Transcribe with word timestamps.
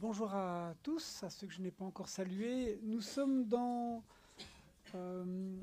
bonjour 0.00 0.34
à 0.34 0.72
tous, 0.82 1.22
à 1.24 1.28
ceux 1.28 1.46
que 1.46 1.52
je 1.52 1.60
n'ai 1.60 1.70
pas 1.70 1.84
encore 1.84 2.08
salués. 2.08 2.80
Nous 2.84 3.02
sommes 3.02 3.44
dans 3.44 4.02
euh, 4.94 5.54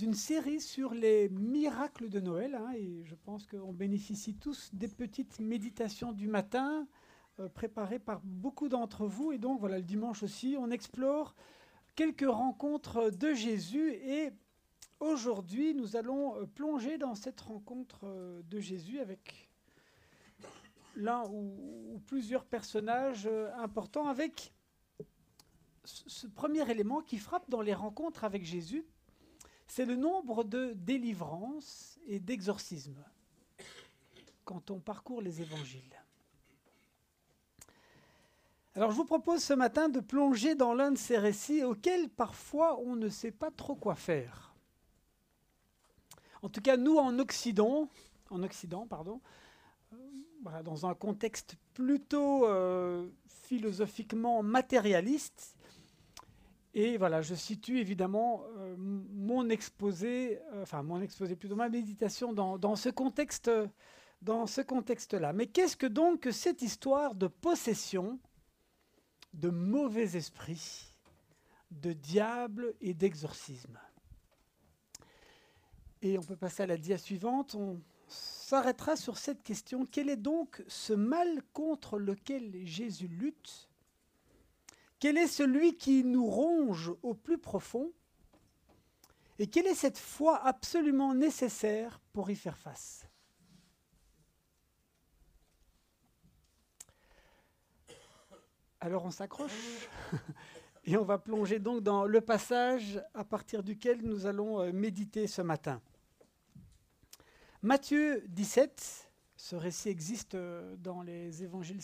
une 0.00 0.14
série 0.14 0.62
sur 0.62 0.94
les 0.94 1.28
miracles 1.28 2.08
de 2.08 2.18
Noël, 2.18 2.54
hein, 2.54 2.72
et 2.74 3.02
je 3.04 3.14
pense 3.14 3.46
qu'on 3.46 3.74
bénéficie 3.74 4.34
tous 4.34 4.70
des 4.72 4.88
petites 4.88 5.38
méditations 5.38 6.12
du 6.12 6.28
matin 6.28 6.86
euh, 7.40 7.48
préparées 7.50 7.98
par 7.98 8.22
beaucoup 8.24 8.70
d'entre 8.70 9.06
vous. 9.06 9.32
Et 9.32 9.38
donc 9.38 9.60
voilà, 9.60 9.76
le 9.76 9.84
dimanche 9.84 10.22
aussi, 10.22 10.56
on 10.58 10.70
explore 10.70 11.34
quelques 11.94 12.28
rencontres 12.28 13.10
de 13.10 13.34
Jésus 13.34 13.90
et 13.92 14.30
aujourd'hui, 14.98 15.74
nous 15.74 15.94
allons 15.94 16.36
euh, 16.36 16.46
plonger 16.46 16.96
dans 16.96 17.14
cette 17.14 17.42
rencontre 17.42 18.06
de 18.48 18.60
Jésus 18.60 18.98
avec 18.98 19.47
l'un 20.98 21.24
ou, 21.30 22.02
plusieurs 22.06 22.44
personnages 22.44 23.26
euh, 23.26 23.52
importants 23.56 24.08
avec 24.08 24.52
ce 25.84 26.26
premier 26.26 26.70
élément 26.70 27.00
qui 27.00 27.18
frappe 27.18 27.48
dans 27.48 27.62
les 27.62 27.72
rencontres 27.72 28.24
avec 28.24 28.44
Jésus, 28.44 28.84
c'est 29.66 29.86
le 29.86 29.96
nombre 29.96 30.44
de 30.44 30.72
délivrances 30.74 31.98
et 32.06 32.20
d'exorcismes 32.20 33.02
quand 34.44 34.70
on 34.70 34.80
parcourt 34.80 35.22
les 35.22 35.40
évangiles. 35.40 36.02
Alors 38.74 38.90
je 38.90 38.96
vous 38.96 39.04
propose 39.04 39.42
ce 39.42 39.54
matin 39.54 39.88
de 39.88 40.00
plonger 40.00 40.54
dans 40.54 40.74
l'un 40.74 40.92
de 40.92 40.98
ces 40.98 41.18
récits 41.18 41.64
auxquels 41.64 42.08
parfois 42.08 42.78
on 42.80 42.96
ne 42.96 43.08
sait 43.08 43.32
pas 43.32 43.50
trop 43.50 43.74
quoi 43.74 43.94
faire. 43.94 44.54
En 46.42 46.48
tout 46.48 46.60
cas, 46.60 46.76
nous 46.76 46.96
en 46.96 47.18
Occident, 47.18 47.88
en 48.30 48.42
Occident, 48.42 48.86
pardon, 48.86 49.20
dans 50.64 50.86
un 50.86 50.94
contexte 50.94 51.56
plutôt 51.74 52.46
euh, 52.46 53.08
philosophiquement 53.26 54.42
matérialiste. 54.42 55.56
Et 56.74 56.96
voilà, 56.96 57.22
je 57.22 57.34
situe 57.34 57.78
évidemment 57.78 58.44
euh, 58.56 58.76
mon 58.78 59.48
exposé, 59.48 60.40
euh, 60.52 60.62
enfin 60.62 60.82
mon 60.82 61.00
exposé 61.00 61.34
plutôt 61.34 61.56
ma 61.56 61.68
méditation 61.68 62.32
dans, 62.32 62.76
ce 62.76 62.88
contexte, 62.88 63.50
dans 64.22 64.46
ce 64.46 64.60
contexte-là. 64.60 65.32
Mais 65.32 65.46
qu'est-ce 65.46 65.76
que 65.76 65.86
donc 65.86 66.28
cette 66.30 66.62
histoire 66.62 67.14
de 67.14 67.26
possession, 67.26 68.18
de 69.32 69.50
mauvais 69.50 70.16
esprits, 70.16 70.94
de 71.70 71.92
diable 71.92 72.74
et 72.80 72.94
d'exorcisme? 72.94 73.78
Et 76.00 76.16
on 76.16 76.22
peut 76.22 76.36
passer 76.36 76.62
à 76.62 76.66
la 76.66 76.76
dia 76.76 76.96
suivante. 76.96 77.56
S'arrêtera 78.08 78.96
sur 78.96 79.18
cette 79.18 79.42
question. 79.42 79.86
Quel 79.86 80.08
est 80.08 80.16
donc 80.16 80.62
ce 80.68 80.92
mal 80.92 81.42
contre 81.52 81.98
lequel 81.98 82.64
Jésus 82.64 83.08
lutte? 83.08 83.68
Quel 84.98 85.16
est 85.16 85.28
celui 85.28 85.76
qui 85.76 86.02
nous 86.04 86.26
ronge 86.26 86.92
au 87.02 87.14
plus 87.14 87.38
profond? 87.38 87.92
Et 89.38 89.46
quelle 89.46 89.66
est 89.66 89.74
cette 89.74 89.98
foi 89.98 90.44
absolument 90.44 91.14
nécessaire 91.14 92.00
pour 92.12 92.30
y 92.30 92.36
faire 92.36 92.58
face? 92.58 93.06
Alors 98.80 99.04
on 99.04 99.10
s'accroche 99.10 99.88
et 100.84 100.96
on 100.96 101.04
va 101.04 101.18
plonger 101.18 101.58
donc 101.58 101.82
dans 101.82 102.04
le 102.04 102.20
passage 102.20 103.02
à 103.12 103.24
partir 103.24 103.62
duquel 103.64 104.02
nous 104.02 104.26
allons 104.26 104.60
euh, 104.60 104.72
méditer 104.72 105.26
ce 105.26 105.42
matin. 105.42 105.82
Matthieu 107.62 108.22
17, 108.28 109.10
ce 109.34 109.56
récit 109.56 109.88
existe 109.88 110.36
euh, 110.36 110.76
dans 110.76 111.02
les 111.02 111.42
évangiles 111.42 111.80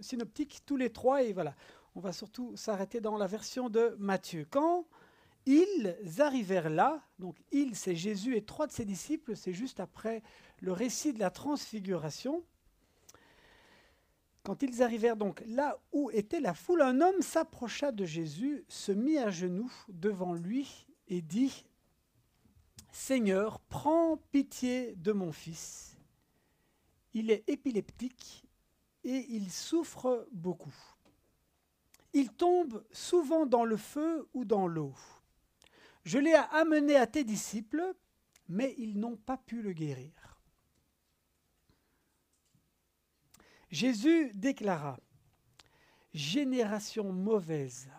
synoptiques, 0.00 0.62
tous 0.64 0.76
les 0.76 0.90
trois, 0.90 1.24
et 1.24 1.32
voilà, 1.32 1.56
on 1.96 2.00
va 2.00 2.12
surtout 2.12 2.56
s'arrêter 2.56 3.00
dans 3.00 3.16
la 3.16 3.26
version 3.26 3.68
de 3.68 3.96
Matthieu. 3.98 4.46
Quand 4.48 4.86
ils 5.44 5.96
arrivèrent 6.20 6.70
là, 6.70 7.02
donc 7.18 7.42
ils, 7.50 7.74
c'est 7.74 7.96
Jésus 7.96 8.36
et 8.36 8.44
trois 8.44 8.68
de 8.68 8.72
ses 8.72 8.84
disciples, 8.84 9.34
c'est 9.34 9.52
juste 9.52 9.80
après 9.80 10.22
le 10.60 10.70
récit 10.70 11.12
de 11.12 11.18
la 11.18 11.30
transfiguration. 11.30 12.44
Quand 14.44 14.62
ils 14.62 14.80
arrivèrent 14.80 15.16
donc 15.16 15.42
là 15.48 15.76
où 15.90 16.08
était 16.12 16.38
la 16.38 16.54
foule, 16.54 16.82
un 16.82 17.00
homme 17.00 17.20
s'approcha 17.20 17.90
de 17.90 18.04
Jésus, 18.04 18.64
se 18.68 18.92
mit 18.92 19.18
à 19.18 19.30
genoux 19.30 19.72
devant 19.88 20.34
lui 20.34 20.86
et 21.08 21.20
dit 21.20 21.64
Seigneur, 22.98 23.60
prends 23.60 24.16
pitié 24.32 24.94
de 24.96 25.12
mon 25.12 25.30
fils. 25.30 25.98
Il 27.12 27.30
est 27.30 27.44
épileptique 27.46 28.42
et 29.04 29.26
il 29.28 29.52
souffre 29.52 30.26
beaucoup. 30.32 30.74
Il 32.14 32.32
tombe 32.32 32.82
souvent 32.92 33.44
dans 33.44 33.64
le 33.64 33.76
feu 33.76 34.26
ou 34.32 34.46
dans 34.46 34.66
l'eau. 34.66 34.94
Je 36.04 36.18
l'ai 36.18 36.34
amené 36.34 36.96
à 36.96 37.06
tes 37.06 37.22
disciples, 37.22 37.94
mais 38.48 38.74
ils 38.78 38.98
n'ont 38.98 39.18
pas 39.18 39.36
pu 39.36 39.60
le 39.60 39.74
guérir. 39.74 40.40
Jésus 43.70 44.32
déclara, 44.34 44.98
Génération 46.14 47.12
mauvaise, 47.12 47.90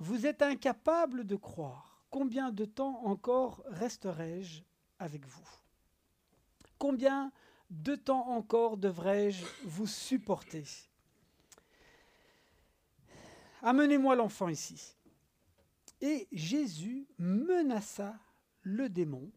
vous 0.00 0.26
êtes 0.26 0.42
incapable 0.42 1.24
de 1.24 1.36
croire 1.36 1.89
Combien 2.10 2.50
de 2.50 2.64
temps 2.64 3.04
encore 3.04 3.62
resterai-je 3.66 4.62
avec 4.98 5.24
vous? 5.26 5.48
Combien 6.76 7.32
de 7.70 7.94
temps 7.94 8.28
encore 8.30 8.76
devrais-je 8.76 9.44
vous 9.64 9.86
supporter? 9.86 10.64
Amenez-moi 13.62 14.16
l'enfant 14.16 14.48
ici. 14.48 14.96
Et 16.00 16.26
Jésus 16.32 17.06
menaça 17.18 18.18
le 18.62 18.88
démon. 18.88 19.30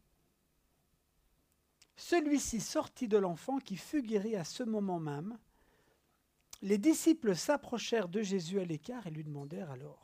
Celui-ci 1.95 2.59
sortit 2.59 3.07
de 3.07 3.17
l'enfant 3.17 3.59
qui 3.59 3.77
fut 3.77 4.01
guéri 4.01 4.35
à 4.35 4.43
ce 4.43 4.63
moment 4.63 4.99
même. 4.99 5.37
Les 6.61 6.77
disciples 6.77 7.35
s'approchèrent 7.35 8.07
de 8.07 8.21
Jésus 8.21 8.59
à 8.59 8.65
l'écart 8.65 9.05
et 9.05 9.11
lui 9.11 9.23
demandèrent 9.23 9.71
alors 9.71 10.02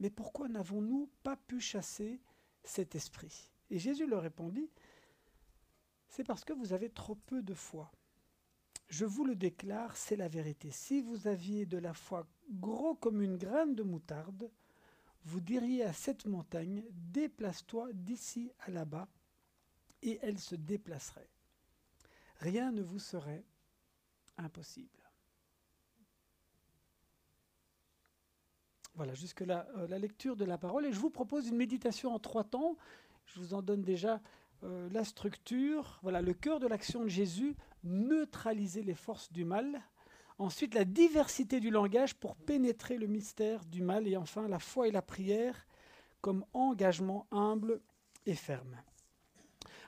mais 0.00 0.10
pourquoi 0.10 0.48
n'avons-nous 0.48 1.10
pas 1.22 1.36
pu 1.36 1.60
chasser 1.60 2.20
cet 2.64 2.94
esprit? 2.94 3.50
Et 3.70 3.78
Jésus 3.78 4.06
leur 4.06 4.22
répondit, 4.22 4.70
c'est 6.08 6.24
parce 6.24 6.44
que 6.44 6.52
vous 6.52 6.72
avez 6.72 6.90
trop 6.90 7.14
peu 7.14 7.42
de 7.42 7.54
foi. 7.54 7.90
Je 8.88 9.04
vous 9.04 9.24
le 9.24 9.34
déclare, 9.34 9.96
c'est 9.96 10.16
la 10.16 10.28
vérité. 10.28 10.70
Si 10.70 11.00
vous 11.00 11.26
aviez 11.26 11.66
de 11.66 11.78
la 11.78 11.92
foi 11.92 12.26
gros 12.50 12.94
comme 12.94 13.20
une 13.20 13.36
graine 13.36 13.74
de 13.74 13.82
moutarde, 13.82 14.50
vous 15.24 15.40
diriez 15.40 15.82
à 15.82 15.92
cette 15.92 16.26
montagne, 16.26 16.84
déplace-toi 16.90 17.92
d'ici 17.92 18.52
à 18.60 18.70
là-bas, 18.70 19.08
et 20.02 20.20
elle 20.22 20.38
se 20.38 20.54
déplacerait. 20.54 21.28
Rien 22.38 22.70
ne 22.70 22.82
vous 22.82 23.00
serait 23.00 23.44
impossible. 24.36 25.05
Voilà, 28.96 29.12
jusque-là, 29.14 29.66
euh, 29.76 29.86
la 29.88 29.98
lecture 29.98 30.36
de 30.36 30.44
la 30.44 30.56
parole. 30.56 30.86
Et 30.86 30.92
je 30.92 30.98
vous 30.98 31.10
propose 31.10 31.48
une 31.48 31.56
méditation 31.56 32.14
en 32.14 32.18
trois 32.18 32.44
temps. 32.44 32.76
Je 33.26 33.40
vous 33.40 33.52
en 33.52 33.60
donne 33.60 33.82
déjà 33.82 34.20
euh, 34.64 34.88
la 34.90 35.04
structure. 35.04 35.98
Voilà, 36.02 36.22
le 36.22 36.32
cœur 36.32 36.60
de 36.60 36.66
l'action 36.66 37.02
de 37.02 37.08
Jésus, 37.08 37.56
neutraliser 37.84 38.82
les 38.82 38.94
forces 38.94 39.30
du 39.30 39.44
mal. 39.44 39.82
Ensuite, 40.38 40.74
la 40.74 40.84
diversité 40.84 41.60
du 41.60 41.70
langage 41.70 42.14
pour 42.14 42.36
pénétrer 42.36 42.96
le 42.96 43.06
mystère 43.06 43.64
du 43.66 43.82
mal. 43.82 44.08
Et 44.08 44.16
enfin, 44.16 44.48
la 44.48 44.58
foi 44.58 44.88
et 44.88 44.92
la 44.92 45.02
prière 45.02 45.66
comme 46.22 46.44
engagement 46.54 47.26
humble 47.30 47.80
et 48.24 48.34
ferme. 48.34 48.76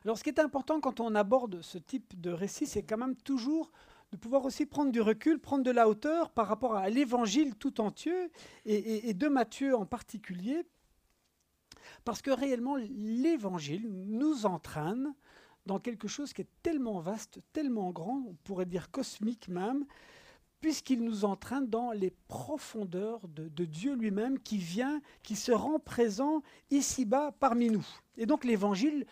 Alors, 0.04 0.18
ce 0.18 0.22
qui 0.22 0.30
est 0.30 0.38
important 0.38 0.80
quand 0.80 1.00
on 1.00 1.14
aborde 1.14 1.62
ce 1.62 1.78
type 1.78 2.20
de 2.20 2.30
récit, 2.30 2.66
c'est 2.66 2.82
quand 2.82 2.98
même 2.98 3.16
toujours 3.16 3.72
de 4.12 4.16
pouvoir 4.16 4.44
aussi 4.44 4.66
prendre 4.66 4.90
du 4.90 5.00
recul, 5.00 5.38
prendre 5.38 5.64
de 5.64 5.70
la 5.70 5.88
hauteur 5.88 6.30
par 6.30 6.48
rapport 6.48 6.74
à 6.74 6.88
l'évangile 6.88 7.54
tout 7.54 7.80
entier 7.80 8.30
et, 8.64 9.12
de 9.12 9.28
Matthieu 9.28 9.76
en 9.76 9.84
particulier, 9.84 10.62
parce 12.04 12.22
que 12.22 12.30
réellement 12.30 12.76
l'évangile 12.76 13.88
nous 13.90 14.46
entraîne 14.46 15.14
dans 15.66 15.78
quelque 15.78 16.08
chose 16.08 16.32
qui 16.32 16.42
est 16.42 16.48
tellement 16.62 17.00
vaste, 17.00 17.40
tellement 17.52 17.90
grand, 17.90 18.24
on 18.28 18.34
pourrait 18.44 18.66
dire 18.66 18.90
cosmique 18.90 19.48
même, 19.48 19.84
puisqu'il 20.60 21.04
nous 21.04 21.26
entraîne 21.26 21.66
dans 21.66 21.92
les 21.92 22.10
profondeurs 22.28 23.28
de, 23.28 23.48
de 23.48 23.64
Dieu 23.66 23.94
lui-même 23.94 24.38
qui 24.38 24.56
vient, 24.56 25.00
qui 25.22 25.36
se 25.36 25.52
rend 25.52 25.78
présent 25.78 26.42
ici-bas 26.70 27.32
parmi 27.38 27.68
nous. 27.68 27.86
Et 28.16 28.24
donc 28.24 28.44
l'évangile 28.44 29.06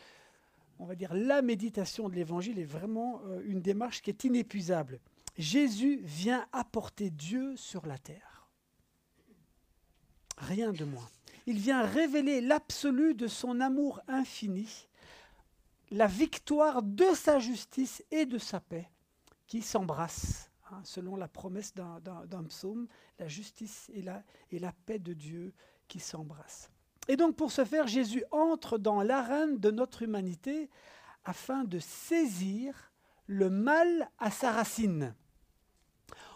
on 0.79 0.87
va 0.87 0.95
dire, 0.95 1.15
la 1.15 1.43
méditation 1.43 2.09
de 2.09 2.15
l'Évangile 2.15 2.59
est 2.59 2.65
vraiment 2.65 3.21
euh, 3.27 3.43
une 3.45 3.61
démarche 3.61 4.03
qui 4.03 4.11
est 4.11 4.25
inépuisable. 4.25 5.01
Jésus 5.39 6.01
vient 6.03 6.47
apporter 6.53 7.11
Dieu 7.11 7.57
sur 7.57 7.87
la 7.87 7.99
terre. 7.99 8.49
Rien 10.39 10.73
de 10.73 10.85
moins. 10.85 11.09
Il 11.47 11.59
vient 11.59 11.83
révéler 11.83 12.41
l'absolu 12.41 13.15
de 13.15 13.29
son 13.29 13.61
amour 13.61 14.01
infini, 14.09 14.89
la 15.91 16.07
victoire 16.07 16.83
de 16.83 17.07
sa 17.15 17.39
justice 17.39 18.03
et 18.11 18.27
de 18.27 18.39
sa 18.39 18.61
paix 18.61 18.91
qui 19.47 19.63
s'embrassent 19.63 20.51
hein, 20.73 20.81
selon 20.85 21.17
la 21.17 21.29
promesse 21.29 21.73
d'un 21.75 22.45
psaume, 22.45 22.89
la 23.19 23.29
justice 23.29 23.91
et 23.95 24.03
la, 24.03 24.23
et 24.51 24.59
la 24.59 24.73
paix 24.73 24.99
de 24.99 25.13
Dieu 25.13 25.55
qui 25.87 26.01
s'embrassent. 26.01 26.71
Et 27.09 27.17
donc 27.17 27.37
pour 27.37 27.53
ce 27.53 27.65
faire, 27.65 27.87
Jésus 27.87 28.25
entre 28.31 28.79
dans 28.79 29.03
l'arène 29.03 29.59
de 29.59 29.71
notre 29.71 30.03
humanité 30.03 30.69
afin 31.25 31.65
de 31.65 31.79
saisir 31.79 32.93
le 33.27 33.51
mal 33.51 34.11
à 34.19 34.31
sa 34.31 34.53
racine. 34.53 35.15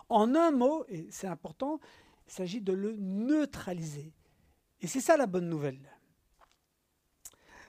En 0.09 0.35
un 0.35 0.51
mot, 0.51 0.85
et 0.89 1.07
c'est 1.11 1.29
important, 1.29 1.81
il 2.27 2.33
s'agit 2.33 2.61
de 2.61 2.73
le 2.73 2.97
neutraliser. 2.97 4.13
Et 4.81 4.87
c'est 4.87 5.01
ça 5.01 5.17
la 5.17 5.27
bonne 5.27 5.49
nouvelle. 5.49 5.81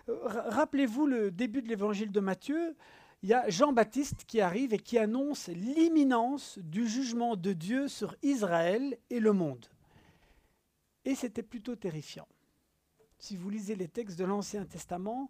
Rappelez-vous 0.08 1.06
le 1.06 1.32
début 1.32 1.62
de 1.62 1.68
l'évangile 1.68 2.12
de 2.12 2.20
Matthieu, 2.20 2.76
il 3.24 3.30
y 3.30 3.34
a 3.34 3.48
Jean-Baptiste 3.50 4.26
qui 4.26 4.42
arrive 4.42 4.74
et 4.74 4.80
qui 4.80 4.98
annonce 4.98 5.48
l'imminence 5.48 6.58
du 6.58 6.88
jugement 6.88 7.36
de 7.36 7.54
Dieu 7.54 7.88
sur 7.88 8.16
Israël 8.24 8.98
et 9.12 9.20
le 9.20 9.32
monde. 9.32 9.68
Et 11.06 11.14
c'était 11.14 11.44
plutôt 11.44 11.76
terrifiant. 11.76 12.28
Si 13.22 13.38
vous 13.38 13.52
lisez 13.52 13.76
les 13.76 13.88
textes 13.88 14.18
de 14.18 14.26
l'Ancien 14.26 14.66
Testament, 14.66 15.30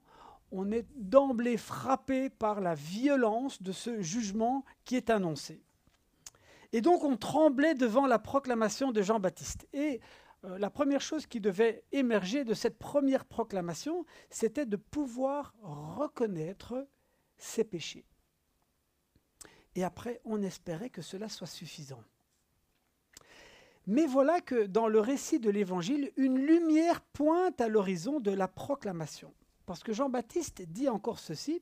on 0.49 0.71
est 0.71 0.87
d'emblée 0.95 1.57
frappé 1.57 2.29
par 2.29 2.61
la 2.61 2.73
violence 2.73 3.61
de 3.61 3.73
ce 3.73 4.01
jugement 4.01 4.63
qui 4.85 4.95
est 4.95 5.09
annoncé. 5.09 5.61
Et 6.71 6.79
donc 6.79 7.03
on 7.03 7.17
tremblait 7.17 7.75
devant 7.75 8.07
la 8.07 8.17
proclamation 8.17 8.93
de 8.93 9.01
Jean-Baptiste. 9.01 9.67
Et 9.73 9.99
euh, 10.45 10.57
la 10.57 10.69
première 10.69 11.01
chose 11.01 11.27
qui 11.27 11.41
devait 11.41 11.83
émerger 11.91 12.45
de 12.45 12.53
cette 12.53 12.79
première 12.79 13.25
proclamation, 13.25 14.05
c'était 14.29 14.65
de 14.65 14.77
pouvoir 14.77 15.53
reconnaître 15.61 16.87
ses 17.35 17.65
péchés. 17.65 18.05
Et 19.75 19.83
après, 19.83 20.21
on 20.23 20.41
espérait 20.41 20.89
que 20.89 21.01
cela 21.01 21.27
soit 21.27 21.45
suffisant. 21.45 22.05
Mais 23.91 24.05
voilà 24.05 24.39
que 24.39 24.67
dans 24.67 24.87
le 24.87 25.01
récit 25.01 25.41
de 25.41 25.49
l'Évangile, 25.49 26.13
une 26.15 26.37
lumière 26.37 27.01
pointe 27.01 27.59
à 27.59 27.67
l'horizon 27.67 28.21
de 28.21 28.31
la 28.31 28.47
proclamation. 28.47 29.33
Parce 29.65 29.83
que 29.83 29.91
Jean-Baptiste 29.91 30.61
dit 30.61 30.87
encore 30.87 31.19
ceci, 31.19 31.61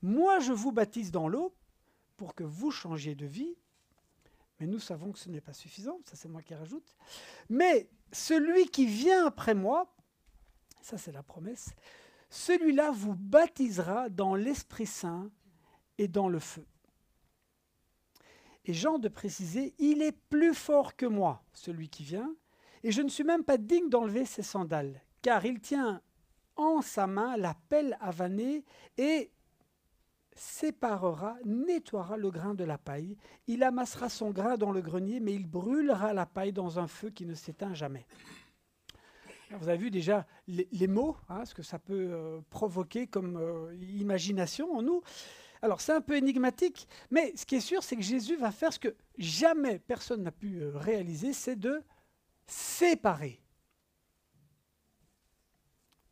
Moi 0.00 0.38
je 0.38 0.52
vous 0.52 0.70
baptise 0.70 1.10
dans 1.10 1.26
l'eau 1.26 1.52
pour 2.16 2.36
que 2.36 2.44
vous 2.44 2.70
changiez 2.70 3.16
de 3.16 3.26
vie, 3.26 3.56
mais 4.60 4.68
nous 4.68 4.78
savons 4.78 5.10
que 5.10 5.18
ce 5.18 5.28
n'est 5.28 5.40
pas 5.40 5.54
suffisant, 5.54 5.98
ça 6.04 6.14
c'est 6.14 6.28
moi 6.28 6.40
qui 6.40 6.54
rajoute. 6.54 6.94
Mais 7.50 7.88
celui 8.12 8.66
qui 8.66 8.86
vient 8.86 9.26
après 9.26 9.56
moi, 9.56 9.92
ça 10.82 10.98
c'est 10.98 11.10
la 11.10 11.24
promesse, 11.24 11.70
celui-là 12.30 12.92
vous 12.92 13.16
baptisera 13.16 14.08
dans 14.08 14.36
l'Esprit 14.36 14.86
Saint 14.86 15.32
et 15.98 16.06
dans 16.06 16.28
le 16.28 16.38
feu. 16.38 16.64
Et 18.66 18.74
Jean 18.74 18.98
de 18.98 19.08
préciser, 19.08 19.74
il 19.78 20.02
est 20.02 20.16
plus 20.28 20.52
fort 20.52 20.96
que 20.96 21.06
moi, 21.06 21.42
celui 21.52 21.88
qui 21.88 22.02
vient, 22.02 22.34
et 22.82 22.90
je 22.90 23.00
ne 23.00 23.08
suis 23.08 23.24
même 23.24 23.44
pas 23.44 23.58
digne 23.58 23.88
d'enlever 23.88 24.24
ses 24.24 24.42
sandales, 24.42 25.00
car 25.22 25.44
il 25.44 25.60
tient 25.60 26.02
en 26.56 26.82
sa 26.82 27.06
main 27.06 27.36
la 27.36 27.54
pelle 27.68 27.96
à 28.00 28.10
vanner 28.10 28.64
et 28.98 29.30
séparera, 30.34 31.36
nettoiera 31.44 32.16
le 32.16 32.30
grain 32.30 32.54
de 32.54 32.64
la 32.64 32.76
paille. 32.76 33.16
Il 33.46 33.62
amassera 33.62 34.08
son 34.08 34.30
grain 34.30 34.56
dans 34.56 34.72
le 34.72 34.80
grenier, 34.80 35.20
mais 35.20 35.32
il 35.32 35.46
brûlera 35.46 36.12
la 36.12 36.26
paille 36.26 36.52
dans 36.52 36.78
un 36.78 36.88
feu 36.88 37.10
qui 37.10 37.24
ne 37.24 37.34
s'éteint 37.34 37.72
jamais. 37.72 38.06
vous 39.52 39.68
avez 39.68 39.78
vu 39.78 39.90
déjà 39.90 40.26
les, 40.48 40.88
mots, 40.88 41.16
hein, 41.28 41.44
ce 41.44 41.54
que 41.54 41.62
ça 41.62 41.78
peut 41.78 42.08
euh, 42.10 42.40
provoquer 42.50 43.06
comme 43.06 43.36
euh, 43.36 43.74
imagination 43.76 44.76
en 44.76 44.82
nous. 44.82 45.02
Alors 45.62 45.80
c'est 45.80 45.92
un 45.92 46.00
peu 46.00 46.16
énigmatique, 46.16 46.88
mais 47.10 47.32
ce 47.36 47.46
qui 47.46 47.56
est 47.56 47.60
sûr, 47.60 47.82
c'est 47.82 47.96
que 47.96 48.02
Jésus 48.02 48.36
va 48.36 48.50
faire 48.50 48.72
ce 48.72 48.78
que 48.78 48.94
jamais 49.18 49.78
personne 49.78 50.22
n'a 50.22 50.32
pu 50.32 50.60
euh, 50.60 50.72
réaliser, 50.74 51.32
c'est 51.32 51.56
de 51.56 51.82
séparer 52.46 53.40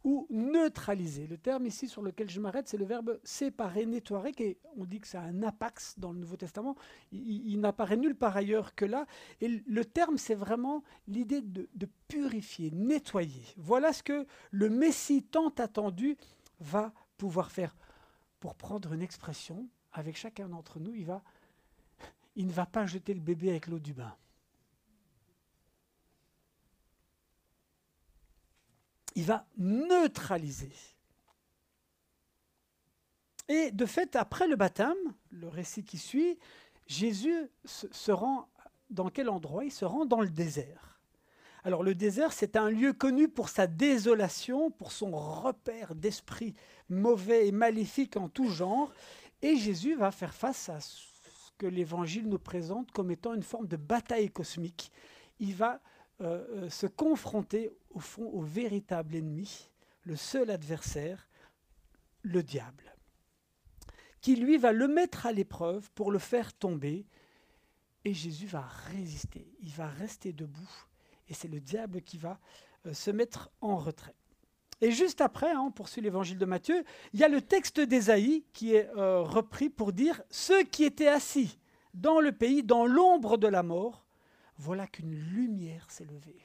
ou 0.04 0.26
neutraliser. 0.28 1.26
Le 1.26 1.38
terme 1.38 1.66
ici 1.66 1.88
sur 1.88 2.02
lequel 2.02 2.28
je 2.28 2.38
m'arrête, 2.38 2.68
c'est 2.68 2.76
le 2.76 2.84
verbe 2.84 3.18
séparer, 3.24 3.86
nettoyer, 3.86 4.32
qui 4.32 4.56
on 4.76 4.84
dit 4.84 5.00
que 5.00 5.08
c'est 5.08 5.18
un 5.18 5.42
apax 5.42 5.98
dans 5.98 6.12
le 6.12 6.18
Nouveau 6.18 6.36
Testament. 6.36 6.76
Il, 7.10 7.58
n'apparaît 7.60 7.96
nulle 7.96 8.14
part 8.14 8.36
ailleurs 8.36 8.74
que 8.74 8.84
là. 8.84 9.06
Et 9.40 9.48
le 9.48 9.84
terme, 9.84 10.18
c'est 10.18 10.34
vraiment 10.34 10.84
l'idée 11.08 11.40
de, 11.40 11.66
purifier, 12.06 12.70
nettoyer. 12.70 13.42
Voilà 13.56 13.92
ce 13.92 14.02
que 14.02 14.26
le 14.50 14.68
Messie 14.68 15.22
tant 15.22 15.48
attendu 15.48 16.18
va 16.60 16.92
pouvoir 17.16 17.50
faire. 17.50 17.74
Pour 18.44 18.56
prendre 18.56 18.92
une 18.92 19.00
expression, 19.00 19.70
avec 19.90 20.18
chacun 20.18 20.50
d'entre 20.50 20.78
nous, 20.78 20.92
il, 20.92 22.46
ne 22.46 22.52
va 22.52 22.66
pas 22.66 22.84
jeter 22.84 23.14
le 23.14 23.20
bébé 23.20 23.48
avec 23.48 23.68
l'eau 23.68 23.78
du 23.78 23.94
bain. 23.94 24.14
il 29.14 29.24
va 29.24 29.46
neutraliser. 29.56 30.74
Et 33.48 33.70
de 33.70 33.86
fait, 33.86 34.14
après 34.14 34.46
le 34.46 34.56
baptême, 34.56 35.14
le 35.30 35.48
récit 35.48 35.82
qui 35.82 35.96
suit, 35.96 36.38
Jésus 36.86 37.48
se, 37.64 38.12
rend 38.12 38.50
dans 38.90 39.08
quel 39.08 39.30
endroit? 39.30 39.64
Il 39.64 39.72
se 39.72 39.86
rend 39.86 40.04
dans 40.04 40.20
le 40.20 40.28
désert. 40.28 40.93
Alors 41.64 41.82
le 41.82 41.94
désert, 41.94 42.34
c'est 42.34 42.56
un 42.56 42.68
lieu 42.68 42.92
connu 42.92 43.26
pour 43.26 43.48
sa 43.48 43.66
désolation, 43.66 44.70
pour 44.70 44.92
son 44.92 45.12
repère 45.12 45.94
d'esprit 45.94 46.54
mauvais 46.90 47.48
et 47.48 47.52
maléfique 47.52 48.18
en 48.18 48.28
tout 48.28 48.50
genre. 48.50 48.92
Et 49.40 49.56
Jésus 49.56 49.94
va 49.94 50.10
faire 50.10 50.34
face 50.34 50.68
à 50.68 50.80
ce 50.80 51.00
que 51.56 51.66
l'Évangile 51.66 52.28
nous 52.28 52.38
présente 52.38 52.92
comme 52.92 53.10
étant 53.10 53.32
une 53.32 53.42
forme 53.42 53.66
de 53.66 53.78
bataille 53.78 54.30
cosmique. 54.30 54.92
Il 55.40 55.54
va 55.54 55.80
euh, 56.20 56.44
euh, 56.50 56.68
se 56.68 56.86
confronter 56.86 57.70
au 57.88 57.98
fond 57.98 58.26
au 58.26 58.42
véritable 58.42 59.16
ennemi, 59.16 59.70
le 60.02 60.16
seul 60.16 60.50
adversaire, 60.50 61.28
le 62.20 62.42
diable, 62.42 62.94
qui 64.20 64.36
lui 64.36 64.58
va 64.58 64.72
le 64.72 64.86
mettre 64.86 65.24
à 65.24 65.32
l'épreuve 65.32 65.90
pour 65.92 66.10
le 66.10 66.18
faire 66.18 66.52
tomber, 66.52 67.06
et 68.04 68.12
Jésus 68.12 68.46
va 68.46 68.62
résister, 68.90 69.54
il 69.60 69.72
va 69.72 69.88
rester 69.88 70.32
debout, 70.32 70.86
et 71.28 71.34
c'est 71.34 71.48
le 71.48 71.60
diable 71.60 72.02
qui 72.02 72.18
va 72.18 72.38
euh, 72.86 72.92
se 72.92 73.10
mettre 73.10 73.50
en 73.60 73.76
retrait. 73.76 74.14
Et 74.80 74.90
juste 74.90 75.20
après, 75.20 75.50
hein, 75.50 75.62
on 75.66 75.70
poursuit 75.70 76.02
l'évangile 76.02 76.38
de 76.38 76.44
Matthieu, 76.44 76.84
il 77.12 77.20
y 77.20 77.24
a 77.24 77.28
le 77.28 77.40
texte 77.40 77.80
d'Ésaïe 77.80 78.44
qui 78.52 78.74
est 78.74 78.90
repris 78.92 79.70
pour 79.70 79.92
dire 79.92 80.20
Ceux 80.30 80.64
qui 80.64 80.84
étaient 80.84 81.08
assis 81.08 81.58
dans 81.94 82.20
le 82.20 82.32
pays, 82.32 82.62
dans 82.62 82.86
l'ombre 82.86 83.38
de 83.38 83.46
la 83.46 83.62
mort, 83.62 84.04
voilà 84.58 84.86
qu'une 84.86 85.14
lumière 85.14 85.90
s'est 85.90 86.04
levée. 86.04 86.42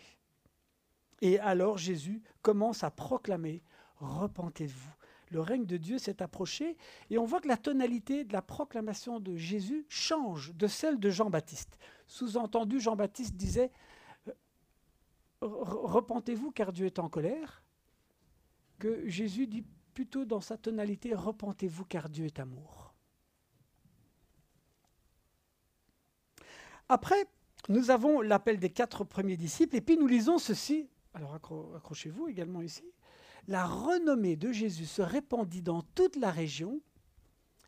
Et 1.22 1.40
alors 1.40 1.78
Jésus 1.78 2.22
commence 2.42 2.84
à 2.84 2.92
proclamer, 2.92 3.64
repentez-vous. 3.98 4.94
Le 5.32 5.42
règne 5.42 5.66
de 5.66 5.78
Dieu 5.78 6.00
s'est 6.00 6.24
approché 6.24 6.76
et 7.12 7.20
on 7.20 7.26
voit 7.26 7.40
que 7.40 7.48
la 7.48 7.58
tonalité 7.58 8.24
de 8.24 8.34
la 8.34 8.42
proclamation 8.42 9.20
de 9.20 9.36
Jésus 9.36 9.86
change 9.88 10.56
de 10.56 10.66
celle 10.66 11.00
de 11.00 11.12
Jean-Baptiste. 11.12 11.78
Sous-entendu, 12.08 12.80
Jean-Baptiste 12.80 13.36
disait, 13.36 13.72
euh, 13.72 13.89
repentez-vous 15.42 16.52
car 16.52 16.72
Dieu 16.74 16.86
est 16.86 17.00
en 17.00 17.10
colère, 17.10 17.64
que 18.78 19.08
Jésus 19.08 19.48
dit 19.48 19.64
plutôt 19.94 20.26
dans 20.26 20.42
sa 20.42 20.58
tonalité, 20.58 21.14
repentez-vous 21.14 21.86
car 21.86 22.10
Dieu 22.10 22.26
est 22.26 22.40
amour. 22.40 22.94
Après, 26.88 27.28
nous 27.68 27.92
avons 27.92 28.22
l'appel 28.22 28.60
des 28.60 28.70
quatre 28.70 29.04
premiers 29.04 29.38
disciples, 29.38 29.76
et 29.76 29.82
puis 29.82 29.98
nous 29.98 30.08
lisons 30.08 30.38
ceci, 30.38 30.90
alors 31.14 31.36
accrochez-vous 31.36 32.28
également 32.28 32.62
ici, 32.62 32.86
la 33.48 33.66
renommée 33.66 34.36
de 34.36 34.52
Jésus 34.52 34.86
se 34.86 35.02
répandit 35.02 35.62
dans 35.62 35.82
toute 35.82 36.16
la 36.16 36.32
région, 36.32 36.82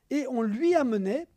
et 0.09 0.27
on 0.27 0.41
lui 0.41 0.75
amenait 0.75 1.27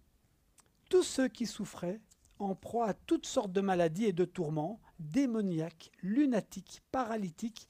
tous 0.89 1.03
ceux 1.03 1.29
qui 1.29 1.47
souffraient 1.47 2.01
en 2.39 2.55
proie 2.55 2.89
à 2.89 2.95
toutes 2.95 3.27
sortes 3.27 3.53
de 3.53 3.61
maladies 3.61 4.07
et 4.07 4.13
de 4.13 4.25
tourments, 4.25 4.81
démoniaques, 4.99 5.91
lunatiques, 6.03 6.83
paralytiques, 6.91 7.69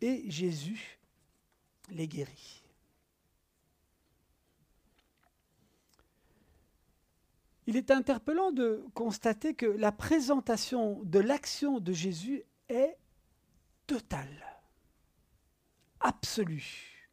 et 0.00 0.28
Jésus 0.30 0.98
les 1.90 2.08
guérit. 2.08 2.62
Il 7.66 7.76
est 7.76 7.90
interpellant 7.90 8.50
de 8.50 8.84
constater 8.94 9.54
que 9.54 9.66
la 9.66 9.92
présentation 9.92 11.00
de 11.04 11.20
l'action 11.20 11.78
de 11.78 11.92
Jésus 11.92 12.42
est 12.68 12.96
totale, 13.86 14.60
absolue. 16.00 17.08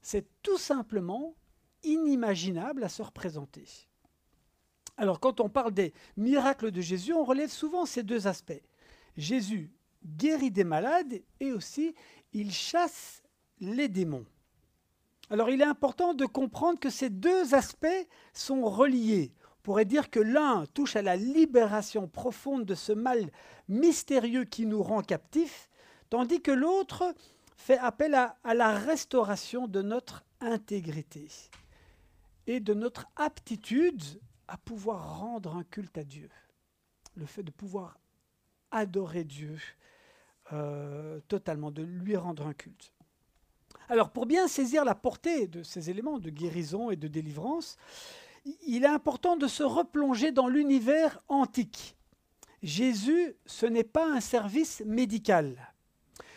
C'est 0.00 0.26
tout 0.42 0.58
simplement 0.58 1.34
inimaginable 1.82 2.84
à 2.84 2.88
se 2.88 3.02
représenter. 3.02 3.66
Alors 4.96 5.20
quand 5.20 5.40
on 5.40 5.48
parle 5.48 5.72
des 5.72 5.92
miracles 6.16 6.70
de 6.70 6.80
Jésus, 6.80 7.12
on 7.12 7.24
relève 7.24 7.50
souvent 7.50 7.86
ces 7.86 8.02
deux 8.02 8.26
aspects. 8.26 8.62
Jésus 9.16 9.70
guérit 10.04 10.50
des 10.50 10.64
malades 10.64 11.22
et 11.40 11.52
aussi 11.52 11.94
il 12.32 12.52
chasse 12.52 13.22
les 13.60 13.88
démons. 13.88 14.26
Alors 15.30 15.50
il 15.50 15.60
est 15.60 15.66
important 15.66 16.14
de 16.14 16.26
comprendre 16.26 16.78
que 16.78 16.90
ces 16.90 17.10
deux 17.10 17.54
aspects 17.54 17.86
sont 18.32 18.64
reliés 18.64 19.32
pourrait 19.62 19.84
dire 19.84 20.10
que 20.10 20.20
l'un 20.20 20.66
touche 20.74 20.96
à 20.96 21.02
la 21.02 21.16
libération 21.16 22.08
profonde 22.08 22.64
de 22.64 22.74
ce 22.74 22.92
mal 22.92 23.30
mystérieux 23.68 24.44
qui 24.44 24.66
nous 24.66 24.82
rend 24.82 25.02
captifs, 25.02 25.70
tandis 26.10 26.42
que 26.42 26.50
l'autre 26.50 27.14
fait 27.56 27.78
appel 27.78 28.14
à, 28.14 28.36
à, 28.42 28.54
la 28.54 28.76
restauration 28.76 29.68
de 29.68 29.82
notre 29.82 30.24
intégrité 30.40 31.28
et 32.48 32.58
de 32.58 32.74
notre 32.74 33.06
aptitude 33.14 34.02
à 34.48 34.56
pouvoir 34.56 35.20
rendre 35.20 35.56
un 35.56 35.64
culte 35.64 35.96
à 35.96 36.04
Dieu. 36.04 36.28
Le 37.14 37.26
fait 37.26 37.44
de 37.44 37.52
pouvoir 37.52 37.98
adorer 38.72 39.24
Dieu 39.24 39.58
euh, 40.52 41.20
totalement, 41.28 41.70
de 41.70 41.82
lui 41.82 42.16
rendre 42.16 42.46
un 42.46 42.52
culte. 42.52 42.92
Alors 43.88 44.10
pour 44.10 44.26
bien 44.26 44.48
saisir 44.48 44.84
la 44.84 44.94
portée 44.94 45.46
de 45.46 45.62
ces 45.62 45.90
éléments 45.90 46.18
de 46.18 46.30
guérison 46.30 46.90
et 46.90 46.96
de 46.96 47.08
délivrance, 47.08 47.76
il 48.66 48.84
est 48.84 48.88
important 48.88 49.36
de 49.36 49.46
se 49.46 49.62
replonger 49.62 50.32
dans 50.32 50.48
l'univers 50.48 51.20
antique. 51.28 51.96
Jésus, 52.62 53.34
ce 53.46 53.66
n'est 53.66 53.84
pas 53.84 54.06
un 54.06 54.20
service 54.20 54.82
médical. 54.86 55.72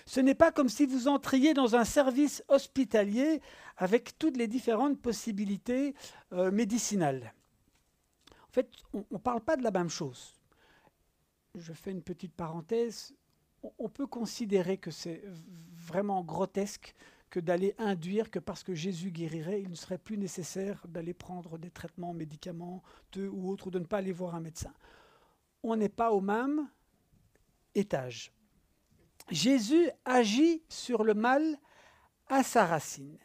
Ce 0.05 0.19
n'est 0.19 0.35
pas 0.35 0.51
comme 0.51 0.69
si 0.69 0.85
vous 0.85 1.07
entriez 1.07 1.53
dans 1.53 1.75
un 1.75 1.83
service 1.83 2.43
hospitalier 2.47 3.41
avec 3.77 4.17
toutes 4.19 4.37
les 4.37 4.47
différentes 4.47 5.01
possibilités 5.01 5.95
euh, 6.31 6.51
médicinales. 6.51 7.33
En 8.31 8.53
fait, 8.53 8.69
on 8.93 9.03
ne 9.11 9.17
parle 9.17 9.41
pas 9.41 9.57
de 9.57 9.63
la 9.63 9.71
même 9.71 9.89
chose. 9.89 10.35
Je 11.57 11.73
fais 11.73 11.91
une 11.91 12.01
petite 12.01 12.33
parenthèse. 12.33 13.15
On 13.79 13.89
peut 13.89 14.07
considérer 14.07 14.77
que 14.77 14.91
c'est 14.91 15.23
vraiment 15.73 16.23
grotesque 16.23 16.93
que 17.29 17.39
d'aller 17.39 17.73
induire 17.77 18.29
que 18.29 18.39
parce 18.39 18.63
que 18.63 18.73
Jésus 18.73 19.11
guérirait, 19.11 19.61
il 19.61 19.69
ne 19.69 19.75
serait 19.75 19.97
plus 19.97 20.17
nécessaire 20.17 20.85
d'aller 20.87 21.13
prendre 21.13 21.57
des 21.57 21.71
traitements 21.71 22.13
médicamenteux 22.13 23.29
ou 23.29 23.49
autres, 23.49 23.67
ou 23.67 23.71
de 23.71 23.79
ne 23.79 23.85
pas 23.85 23.97
aller 23.97 24.11
voir 24.11 24.35
un 24.35 24.39
médecin. 24.39 24.73
On 25.63 25.75
n'est 25.75 25.89
pas 25.89 26.11
au 26.11 26.21
même 26.21 26.69
étage. 27.73 28.31
Jésus 29.31 29.89
agit 30.05 30.63
sur 30.69 31.03
le 31.03 31.13
mal 31.13 31.57
à 32.27 32.43
sa 32.43 32.65
racine. 32.65 33.17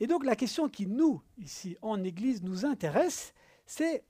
Et 0.00 0.06
donc 0.06 0.24
la 0.24 0.36
question 0.36 0.68
qui 0.68 0.86
nous, 0.86 1.20
ici 1.38 1.76
en 1.82 2.02
Église, 2.04 2.42
nous 2.42 2.64
intéresse, 2.64 3.34
c'est, 3.66 4.04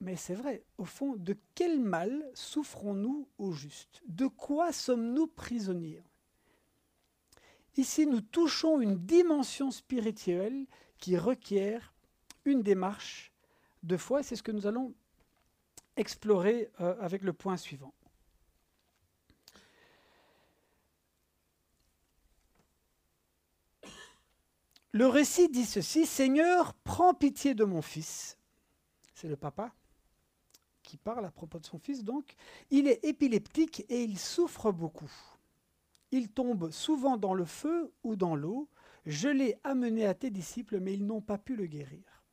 mais 0.00 0.14
c'est 0.14 0.34
vrai, 0.34 0.64
au 0.76 0.84
fond, 0.84 1.16
de 1.16 1.36
quel 1.54 1.80
mal 1.80 2.30
souffrons-nous 2.34 3.28
au 3.38 3.52
juste? 3.52 4.00
De 4.06 4.26
quoi 4.26 4.72
sommes-nous 4.72 5.26
prisonniers? 5.26 6.04
Ici, 7.76 8.06
nous 8.06 8.20
touchons 8.20 8.80
une 8.80 8.96
dimension 8.96 9.70
spirituelle 9.70 10.66
qui 10.98 11.16
requiert 11.16 11.94
une 12.44 12.62
démarche 12.62 13.32
de 13.82 13.96
foi. 13.96 14.22
C'est 14.22 14.36
ce 14.36 14.42
que 14.42 14.52
nous 14.52 14.66
allons 14.66 14.94
explorer 15.96 16.70
euh, 16.80 16.96
avec 17.00 17.22
le 17.22 17.32
point 17.32 17.56
suivant. 17.56 17.92
Le 24.92 25.06
récit 25.06 25.48
dit 25.48 25.66
ceci, 25.66 26.06
Seigneur, 26.06 26.74
prends 26.74 27.14
pitié 27.14 27.54
de 27.54 27.64
mon 27.64 27.82
fils. 27.82 28.38
C'est 29.14 29.28
le 29.28 29.36
papa 29.36 29.72
qui 30.88 30.96
parle 30.96 31.26
à 31.26 31.30
propos 31.30 31.58
de 31.58 31.66
son 31.66 31.78
fils, 31.78 32.02
donc. 32.02 32.34
Il 32.70 32.88
est 32.88 33.04
épileptique 33.04 33.84
et 33.90 34.02
il 34.02 34.18
souffre 34.18 34.72
beaucoup. 34.72 35.12
Il 36.12 36.30
tombe 36.30 36.70
souvent 36.70 37.18
dans 37.18 37.34
le 37.34 37.44
feu 37.44 37.92
ou 38.02 38.16
dans 38.16 38.34
l'eau. 38.34 38.70
Je 39.04 39.28
l'ai 39.28 39.58
amené 39.64 40.06
à 40.06 40.14
tes 40.14 40.30
disciples, 40.30 40.80
mais 40.80 40.94
ils 40.94 41.04
n'ont 41.04 41.20
pas 41.20 41.36
pu 41.36 41.56
le 41.56 41.66
guérir. 41.66 42.24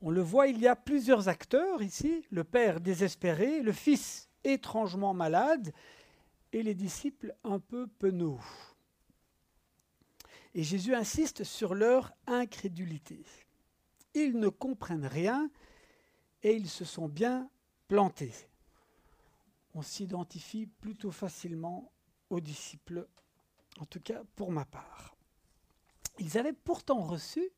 On 0.00 0.10
le 0.10 0.22
voit, 0.22 0.46
il 0.46 0.58
y 0.58 0.66
a 0.66 0.74
plusieurs 0.74 1.28
acteurs 1.28 1.82
ici, 1.82 2.24
le 2.30 2.44
père 2.44 2.80
désespéré, 2.80 3.60
le 3.60 3.72
fils 3.72 4.30
étrangement 4.42 5.12
malade, 5.12 5.72
et 6.52 6.62
les 6.62 6.74
disciples 6.74 7.34
un 7.44 7.58
peu 7.58 7.88
penauds. 7.98 8.40
Et 10.54 10.62
Jésus 10.62 10.94
insiste 10.94 11.44
sur 11.44 11.74
leur 11.74 12.10
incrédulité. 12.26 13.22
Ils 14.14 14.38
ne 14.38 14.48
comprennent 14.48 15.06
rien 15.06 15.50
et 16.42 16.54
ils 16.54 16.68
se 16.68 16.84
sont 16.84 17.08
bien 17.08 17.50
plantés. 17.88 18.34
On 19.74 19.82
s'identifie 19.82 20.66
plutôt 20.66 21.10
facilement 21.10 21.92
aux 22.30 22.40
disciples, 22.40 23.08
en 23.80 23.86
tout 23.86 24.00
cas 24.00 24.22
pour 24.36 24.52
ma 24.52 24.64
part. 24.64 25.16
Ils 26.18 26.36
avaient 26.38 26.52
pourtant 26.52 27.00
reçu, 27.00 27.50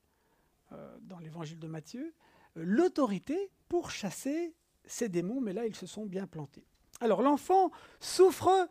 euh, 0.72 0.98
dans 1.02 1.18
l'évangile 1.18 1.58
de 1.58 1.66
Matthieu, 1.66 2.14
l'autorité 2.54 3.50
pour 3.68 3.90
chasser 3.90 4.54
ces 4.84 5.08
démons, 5.08 5.40
mais 5.40 5.52
là 5.52 5.66
ils 5.66 5.76
se 5.76 5.86
sont 5.86 6.06
bien 6.06 6.26
plantés. 6.26 6.66
Alors 7.00 7.22
l'enfant 7.22 7.70
souffre 8.00 8.68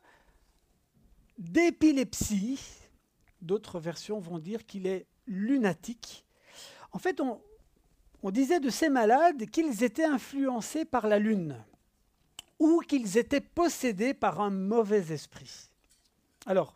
d'épilepsie, 1.38 2.60
D'autres 3.42 3.80
versions 3.80 4.20
vont 4.20 4.38
dire 4.38 4.66
qu'il 4.66 4.86
est 4.86 5.08
lunatique. 5.25 6.25
En 6.92 7.00
fait, 7.00 7.22
on, 7.22 7.42
disait 8.32 8.60
de 8.60 8.70
ces 8.70 8.90
malades 8.90 9.50
qu'ils 9.50 9.84
étaient 9.84 10.06
influencés 10.06 10.86
par 10.86 11.08
la 11.08 11.20
lune 11.20 11.56
ou 12.60 12.82
qu'ils 12.82 13.18
étaient 13.18 13.42
possédés 13.42 14.14
par 14.14 14.42
un 14.42 14.50
mauvais 14.50 15.12
esprit. 15.14 15.70
Alors, 16.46 16.76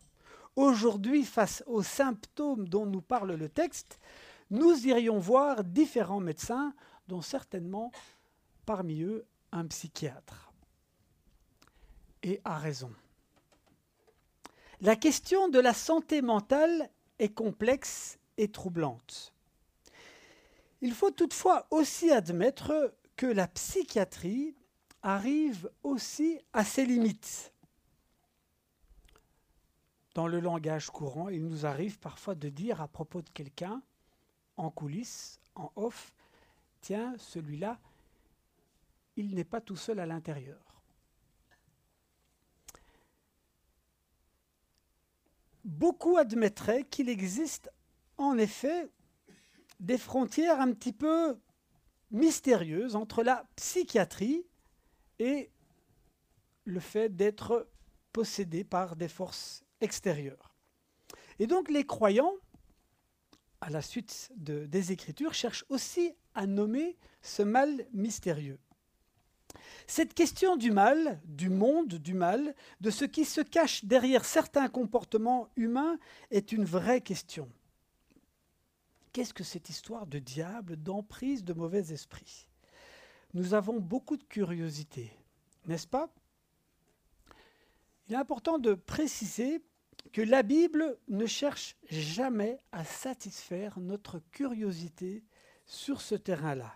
aujourd'hui, 0.56 1.24
face 1.24 1.64
aux 1.68 1.84
symptômes 1.84 2.68
dont 2.68 2.86
nous 2.86 3.02
parle 3.02 3.34
le 3.34 3.50
texte, 3.50 4.00
nous 4.50 4.88
irions 4.88 5.20
voir 5.20 5.64
différents 5.64 6.20
médecins, 6.20 6.74
dont 7.08 7.22
certainement 7.22 7.92
parmi 8.66 9.02
eux 9.02 9.26
un 9.52 9.66
psychiatre. 9.68 10.52
Et 12.24 12.40
à 12.46 12.58
raison. 12.58 12.92
La 14.80 14.96
question 14.96 15.50
de 15.50 15.60
la 15.60 15.74
santé 15.74 16.22
mentale 16.22 16.90
est 17.20 17.34
complexe 17.34 18.18
et 18.38 18.48
troublante. 18.50 19.33
Il 20.84 20.94
faut 20.94 21.10
toutefois 21.10 21.66
aussi 21.72 22.12
admettre 22.12 22.94
que 23.16 23.26
la 23.26 23.48
psychiatrie 23.48 24.56
arrive 25.02 25.72
aussi 25.82 26.40
à 26.54 26.64
ses 26.64 26.86
limites. 26.86 27.52
Dans 30.14 30.28
le 30.28 30.40
langage 30.40 30.92
courant, 30.92 31.30
il 31.30 31.44
nous 31.48 31.66
arrive 31.66 31.98
parfois 31.98 32.36
de 32.36 32.50
dire 32.50 32.82
à 32.82 32.88
propos 32.88 33.22
de 33.22 33.30
quelqu'un, 33.30 33.82
en 34.58 34.70
coulisses, 34.70 35.40
en 35.56 35.72
off, 35.76 36.14
tiens, 36.82 37.16
celui-là, 37.18 37.80
il 39.16 39.34
n'est 39.34 39.44
pas 39.44 39.62
tout 39.62 39.78
seul 39.78 40.00
à 40.00 40.06
l'intérieur. 40.06 40.60
beaucoup 45.64 46.18
admettraient 46.18 46.84
qu'il 46.84 47.10
existe 47.10 47.72
en 48.18 48.38
effet 48.38 48.90
des 49.84 49.98
frontières 49.98 50.62
un 50.62 50.72
petit 50.72 50.94
peu 50.94 51.38
mystérieuses 52.10 52.96
entre 52.96 53.22
la 53.22 53.46
psychiatrie 53.58 54.46
et 55.20 55.52
le 56.64 56.80
fait 56.80 57.10
d'être 57.10 57.70
possédé 58.14 58.64
par 58.64 58.96
des 58.96 59.10
forces 59.10 59.64
extérieures. 59.82 60.56
Et 61.40 61.48
donc 61.48 61.70
les 61.70 61.86
croyants, 61.86 62.34
à 63.60 63.70
la 63.70 63.82
suite 63.82 64.32
des 64.38 64.92
Écritures, 64.92 65.34
cherchent 65.34 65.66
aussi 65.68 66.14
à 66.34 66.46
nommer 66.46 66.98
ce 67.22 67.44
mal 67.44 67.86
mystérieux. 67.94 68.60
Cette 69.86 70.14
question 70.14 70.56
du 70.56 70.72
mal, 70.72 71.22
du 71.26 71.50
monde 71.50 71.96
du 71.96 72.14
mal, 72.14 72.56
de 72.80 72.90
ce 72.90 73.04
qui 73.04 73.26
se 73.26 73.42
cache 73.42 73.84
derrière 73.84 74.24
certains 74.24 74.70
comportements 74.70 75.50
humains 75.58 76.00
est 76.32 76.54
une 76.54 76.66
vraie 76.66 77.02
question. 77.02 77.50
Qu'est-ce 79.14 79.34
que 79.36 79.44
cette 79.44 79.70
histoire 79.70 80.08
de 80.08 80.18
diable, 80.18 80.76
d'emprise 80.76 81.44
de 81.44 81.54
mauvais 81.54 81.94
esprits 81.94 82.48
Nous 83.36 83.54
avons 83.54 83.80
beaucoup 83.80 84.18
de 84.18 84.24
curiosité, 84.24 85.12
n'est-ce 85.68 85.86
pas? 85.86 86.10
Il 88.08 88.16
est 88.16 88.18
important 88.18 88.58
de 88.58 88.74
préciser 88.74 89.64
que 90.12 90.22
la 90.22 90.42
Bible 90.42 90.98
ne 91.10 91.28
cherche 91.28 91.78
jamais 91.90 92.60
à 92.72 92.84
satisfaire 92.84 93.80
notre 93.80 94.20
curiosité 94.32 95.24
sur 95.68 96.02
ce 96.02 96.16
terrain-là. 96.16 96.74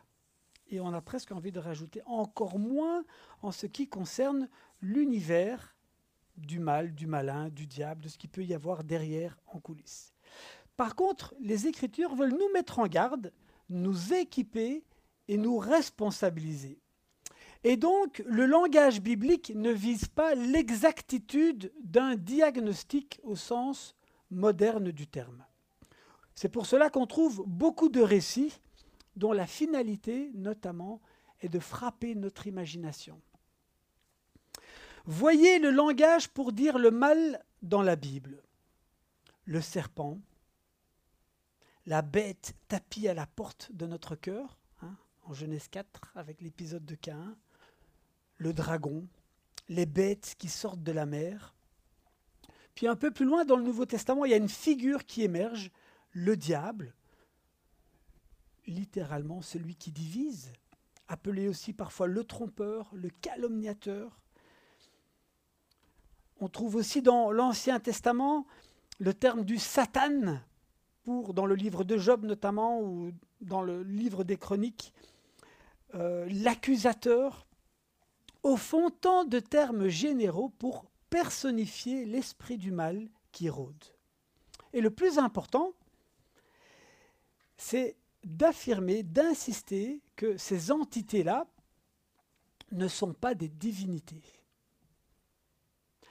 Et 0.69 0.79
on 0.79 0.93
a 0.93 1.01
presque 1.01 1.31
envie 1.31 1.51
de 1.51 1.59
rajouter 1.59 2.03
encore 2.05 2.59
moins 2.59 3.03
en 3.41 3.51
ce 3.51 3.65
qui 3.65 3.89
concerne 3.89 4.47
l'univers 4.79 5.75
du 6.35 6.59
mal, 6.59 6.93
du 6.93 7.07
malin, 7.07 7.49
du 7.49 7.65
diable, 7.65 8.03
de 8.03 8.09
ce 8.09 8.17
qu'il 8.19 8.29
peut 8.29 8.45
y 8.45 8.53
avoir 8.53 8.83
derrière 8.83 9.39
en 9.47 9.59
coulisses. 9.59 10.13
Par 10.77 10.95
contre, 10.95 11.33
les 11.39 11.67
Écritures 11.67 12.15
veulent 12.15 12.37
nous 12.37 12.51
mettre 12.53 12.79
en 12.79 12.87
garde, 12.87 13.33
nous 13.69 14.13
équiper 14.13 14.83
et 15.27 15.37
nous 15.37 15.57
responsabiliser. 15.57 16.79
Et 17.63 17.75
donc, 17.75 18.23
le 18.27 18.45
langage 18.45 19.01
biblique 19.01 19.51
ne 19.55 19.71
vise 19.71 20.07
pas 20.07 20.35
l'exactitude 20.35 21.73
d'un 21.81 22.15
diagnostic 22.15 23.19
au 23.23 23.35
sens 23.35 23.95
moderne 24.29 24.91
du 24.91 25.07
terme. 25.07 25.43
C'est 26.35 26.49
pour 26.49 26.67
cela 26.67 26.91
qu'on 26.91 27.07
trouve 27.07 27.43
beaucoup 27.47 27.89
de 27.89 28.01
récits 28.01 28.53
dont 29.15 29.33
la 29.33 29.47
finalité, 29.47 30.29
notamment, 30.35 31.01
est 31.41 31.49
de 31.49 31.59
frapper 31.59 32.13
notre 32.13 32.45
imagination. 32.45 33.19
Voyez 35.05 35.57
le 35.57 35.71
langage 35.71 36.29
pour 36.29 36.51
dire 36.51 36.77
le 36.77 36.91
mal 36.91 37.43
dans 37.63 37.81
la 37.81 37.95
Bible. 37.95 38.43
Le 39.45 39.61
serpent, 39.61 40.19
la 41.87 42.01
bête 42.01 42.53
tapie 42.67 43.07
à 43.07 43.13
la 43.13 43.25
porte 43.25 43.71
de 43.71 43.87
notre 43.87 44.15
cœur, 44.15 44.59
hein, 44.81 44.93
en 45.23 45.33
Genèse 45.33 45.69
4 45.69 46.11
avec 46.15 46.41
l'épisode 46.41 46.85
de 46.85 46.95
Caïn, 46.95 47.37
le 48.35 48.51
dragon, 48.51 49.07
les 49.69 49.85
bêtes 49.85 50.35
qui 50.37 50.49
sortent 50.49 50.83
de 50.83 50.91
la 50.91 51.05
mer. 51.05 51.55
Puis 52.75 52.87
un 52.87 52.97
peu 52.97 53.09
plus 53.09 53.25
loin 53.25 53.45
dans 53.45 53.55
le 53.55 53.63
Nouveau 53.63 53.85
Testament, 53.85 54.25
il 54.25 54.31
y 54.31 54.33
a 54.33 54.37
une 54.37 54.49
figure 54.49 55.05
qui 55.05 55.23
émerge, 55.23 55.71
le 56.11 56.35
diable, 56.35 56.93
littéralement 58.65 59.41
celui 59.41 59.75
qui 59.75 59.93
divise, 59.93 60.51
appelé 61.07 61.47
aussi 61.47 61.71
parfois 61.71 62.07
le 62.07 62.25
trompeur, 62.25 62.89
le 62.93 63.09
calomniateur. 63.21 64.19
On 66.41 66.49
trouve 66.49 66.75
aussi 66.75 67.01
dans 67.01 67.31
l'Ancien 67.31 67.79
Testament 67.79 68.45
le 68.99 69.13
terme 69.13 69.45
du 69.45 69.57
Satan, 69.57 70.41
dans 71.07 71.45
le 71.45 71.55
livre 71.55 71.83
de 71.83 71.97
Job 71.97 72.25
notamment, 72.25 72.81
ou 72.81 73.11
dans 73.41 73.61
le 73.61 73.83
livre 73.83 74.23
des 74.23 74.37
Chroniques, 74.37 74.93
euh, 75.95 76.27
l'accusateur. 76.29 77.47
Au 78.43 78.57
fond, 78.57 78.89
tant 78.89 79.25
de 79.25 79.39
termes 79.39 79.87
généraux 79.87 80.49
pour 80.49 80.85
personnifier 81.09 82.05
l'esprit 82.05 82.57
du 82.57 82.71
mal 82.71 83.07
qui 83.31 83.49
rôde. 83.49 83.83
Et 84.73 84.81
le 84.81 84.89
plus 84.89 85.17
important, 85.17 85.73
c'est 87.57 87.95
d'affirmer, 88.23 89.03
d'insister 89.03 90.01
que 90.15 90.37
ces 90.37 90.71
entités-là 90.71 91.47
ne 92.71 92.87
sont 92.87 93.13
pas 93.13 93.33
des 93.33 93.47
divinités. 93.47 94.23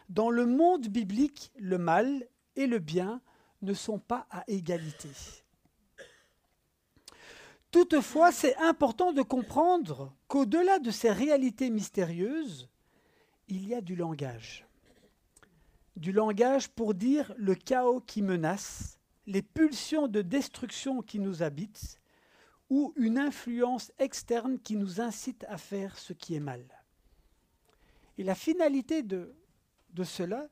Dans 0.08 0.30
le 0.30 0.46
monde 0.46 0.88
biblique, 0.88 1.52
le 1.56 1.78
mal 1.78 2.26
et 2.54 2.66
le 2.66 2.78
bien 2.78 3.20
ne 3.62 3.74
sont 3.74 3.98
pas 3.98 4.26
à 4.30 4.44
égalité. 4.48 5.08
Toutefois, 7.70 8.32
c'est 8.32 8.56
important 8.56 9.12
de 9.12 9.22
comprendre 9.22 10.14
qu'au-delà 10.28 10.78
de 10.78 10.90
ces 10.90 11.10
réalités 11.10 11.70
mystérieuses, 11.70 12.68
il 13.48 13.68
y 13.68 13.74
a 13.74 13.80
du 13.80 13.96
langage. 13.96 14.66
Du 15.96 16.12
langage 16.12 16.68
pour 16.68 16.94
dire 16.94 17.34
le 17.36 17.54
chaos 17.54 18.00
qui 18.00 18.22
menace, 18.22 18.98
les 19.26 19.42
pulsions 19.42 20.08
de 20.08 20.22
destruction 20.22 21.02
qui 21.02 21.18
nous 21.18 21.42
habitent, 21.42 22.00
ou 22.70 22.92
une 22.96 23.18
influence 23.18 23.92
externe 23.98 24.58
qui 24.58 24.76
nous 24.76 25.00
incite 25.00 25.44
à 25.48 25.56
faire 25.56 25.98
ce 25.98 26.12
qui 26.12 26.34
est 26.34 26.40
mal. 26.40 26.64
Et 28.18 28.24
la 28.24 28.34
finalité 28.34 29.02
de, 29.02 29.34
de 29.90 30.04
cela, 30.04 30.48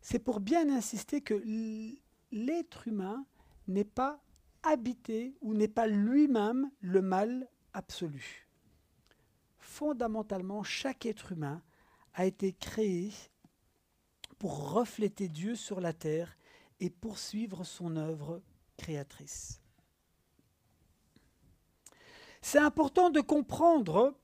c'est 0.00 0.18
pour 0.18 0.40
bien 0.40 0.70
insister 0.70 1.20
que 1.20 1.34
l'être 2.30 2.88
humain 2.88 3.26
n'est 3.66 3.84
pas 3.84 4.20
habité 4.62 5.36
ou 5.40 5.54
n'est 5.54 5.68
pas 5.68 5.86
lui-même 5.86 6.70
le 6.80 7.02
mal 7.02 7.48
absolu. 7.72 8.48
Fondamentalement, 9.58 10.62
chaque 10.62 11.06
être 11.06 11.32
humain 11.32 11.62
a 12.14 12.26
été 12.26 12.52
créé 12.52 13.12
pour 14.38 14.72
refléter 14.72 15.28
Dieu 15.28 15.54
sur 15.54 15.80
la 15.80 15.92
terre 15.92 16.36
et 16.80 16.90
poursuivre 16.90 17.64
son 17.64 17.96
œuvre 17.96 18.42
créatrice. 18.76 19.60
C'est 22.40 22.58
important 22.58 23.10
de 23.10 23.20
comprendre 23.20 24.14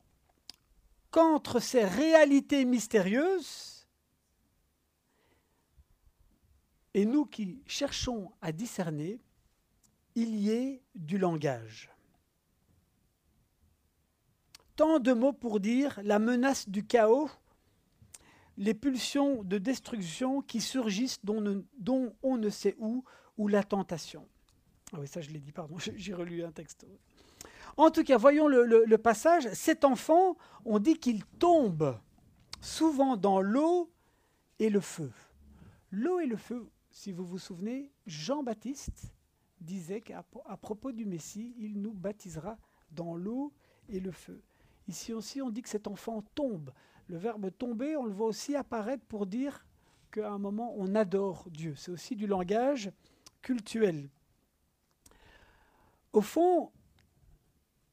qu'entre 1.11 1.61
ces 1.61 1.85
réalités 1.85 2.65
mystérieuses 2.65 3.74
et 6.95 7.05
nous 7.05 7.27
qui 7.27 7.61
cherchons 7.67 8.31
à 8.41 8.53
discerner, 8.53 9.21
il 10.15 10.37
y 10.37 10.51
ait 10.51 10.83
du 10.95 11.19
langage. 11.19 11.91
Tant 14.77 14.99
de 15.01 15.13
mots 15.13 15.33
pour 15.33 15.61
dire 15.61 16.01
la 16.03 16.19
menace 16.19 16.69
du 16.69 16.85
chaos, 16.87 17.31
les 18.57 18.75
pulsions 18.75 19.43
de 19.43 19.59
destruction 19.59 20.41
qui 20.41 20.61
surgissent 20.61 21.19
dont, 21.25 21.65
on 22.23 22.37
ne 22.37 22.49
sait 22.49 22.77
où, 22.79 23.05
ou 23.37 23.49
la 23.49 23.65
tentation. 23.65 24.27
Ah 24.93 24.99
oui, 25.01 25.09
ça 25.09 25.21
je 25.21 25.31
l'ai 25.31 25.41
dit, 25.41 25.53
pardon, 25.53 25.77
j'ai 25.97 26.15
relu 26.15 26.45
un 26.45 26.53
texte. 26.53 26.87
En 27.77 27.91
tout 27.91 28.05
cas, 28.05 28.17
voyons 28.17 28.47
le, 28.47 28.97
passage. 28.99 29.49
Cet 29.53 29.85
enfant, 29.85 30.37
on 30.65 30.79
dit 30.79 30.97
qu'il 30.97 31.25
tombe 31.25 31.99
souvent 32.61 33.17
dans 33.17 33.41
l'eau 33.41 33.91
et 34.61 34.71
le 34.71 34.81
feu. 34.81 35.11
L'eau 35.91 36.21
et 36.21 36.27
le 36.27 36.37
feu, 36.37 36.69
si 36.95 37.11
vous 37.11 37.25
vous 37.27 37.39
souvenez, 37.39 37.91
Jean-Baptiste 38.07 39.13
disait 39.61 40.01
qu'à 40.01 40.23
propos 40.63 40.93
du 40.93 41.05
Messie, 41.05 41.53
il 41.59 41.83
nous 41.83 41.93
baptisera 41.93 42.57
dans 42.93 43.17
l'eau 43.17 43.53
et 43.89 43.99
le 43.99 44.13
feu. 44.13 44.41
Ici 44.87 45.13
aussi, 45.13 45.43
on 45.43 45.51
dit 45.51 45.63
que 45.63 45.69
cet 45.69 45.89
enfant 45.89 46.23
tombe. 46.37 46.73
Le 47.09 47.17
verbe 47.17 47.51
tomber, 47.59 47.97
on 47.97 48.05
le 48.05 48.13
voit 48.13 48.29
aussi 48.29 48.55
apparaître 48.55 49.05
pour 49.07 49.27
dire 49.27 49.67
qu'à 50.13 50.31
un 50.31 50.39
moment, 50.39 50.73
on 50.77 50.95
adore 50.95 51.51
Dieu. 51.51 51.75
C'est 51.75 51.91
aussi 51.91 52.15
du 52.15 52.29
langage 52.29 52.93
cultuel. 53.43 54.09
Au 56.13 56.21
fond, 56.21 56.71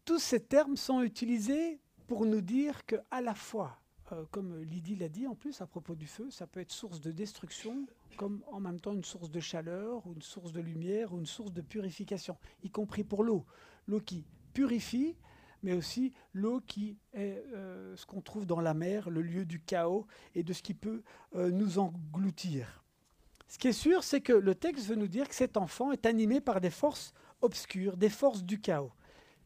tous 0.06 0.20
ces 0.20 0.42
termes 0.42 0.78
sont 0.78 1.02
utilisés 1.02 1.80
pour 2.06 2.28
nous 2.28 2.42
dire 2.42 2.86
que 2.86 2.98
à 3.10 3.22
la 3.22 3.34
fois, 3.34 3.80
euh, 4.12 4.26
comme 4.30 4.62
Lydie 4.62 4.96
l'a 4.96 5.10
dit 5.10 5.26
en 5.26 5.34
plus 5.34 5.60
à 5.60 5.66
propos 5.66 5.96
du 5.96 6.06
feu, 6.06 6.30
ça 6.30 6.46
peut 6.46 6.60
être 6.60 6.72
source 6.72 7.02
de 7.02 7.12
destruction, 7.12 7.88
comme 8.16 8.44
en 8.52 8.60
même 8.60 8.80
temps 8.80 8.94
une 8.94 9.04
source 9.04 9.30
de 9.30 9.40
chaleur, 9.40 10.06
ou 10.06 10.14
une 10.14 10.22
source 10.22 10.52
de 10.52 10.62
lumière, 10.62 11.14
ou 11.14 11.20
une 11.20 11.26
source 11.26 11.52
de 11.54 11.62
purification, 11.62 12.38
y 12.64 12.70
compris 12.70 13.04
pour 13.04 13.24
l'eau. 13.24 13.46
L'eau 13.88 14.00
qui 14.00 14.26
purifie, 14.54 15.16
mais 15.64 15.74
aussi 15.74 16.14
l'eau 16.34 16.62
qui 16.62 16.98
est 17.14 17.44
euh, 17.54 17.96
ce 17.96 18.06
qu'on 18.06 18.22
trouve 18.22 18.46
dans 18.46 18.60
la 18.60 18.74
mer, 18.74 19.10
le 19.10 19.22
lieu 19.22 19.46
du 19.46 19.62
chaos 19.62 20.08
et 20.36 20.44
de 20.44 20.54
ce 20.54 20.62
qui 20.62 20.74
peut 20.74 21.04
euh, 21.36 21.52
nous 21.52 21.80
engloutir. 21.80 22.84
Ce 23.48 23.58
qui 23.58 23.68
est 23.68 23.74
sûr, 23.74 24.04
c'est 24.04 24.22
que 24.22 24.34
le 24.34 24.56
texte 24.56 24.88
veut 24.88 24.96
nous 24.96 25.08
dire 25.08 25.28
que 25.28 25.36
cet 25.36 25.58
enfant 25.58 25.92
est 25.92 26.06
animé 26.06 26.40
par 26.40 26.62
des 26.62 26.70
forces 26.70 27.14
obscures, 27.42 27.98
des 27.98 28.10
forces 28.10 28.44
du 28.44 28.62
chaos 28.62 28.92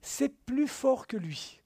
c'est 0.06 0.30
plus 0.30 0.67
fort 0.67 1.08
que 1.08 1.17
lui. 1.17 1.62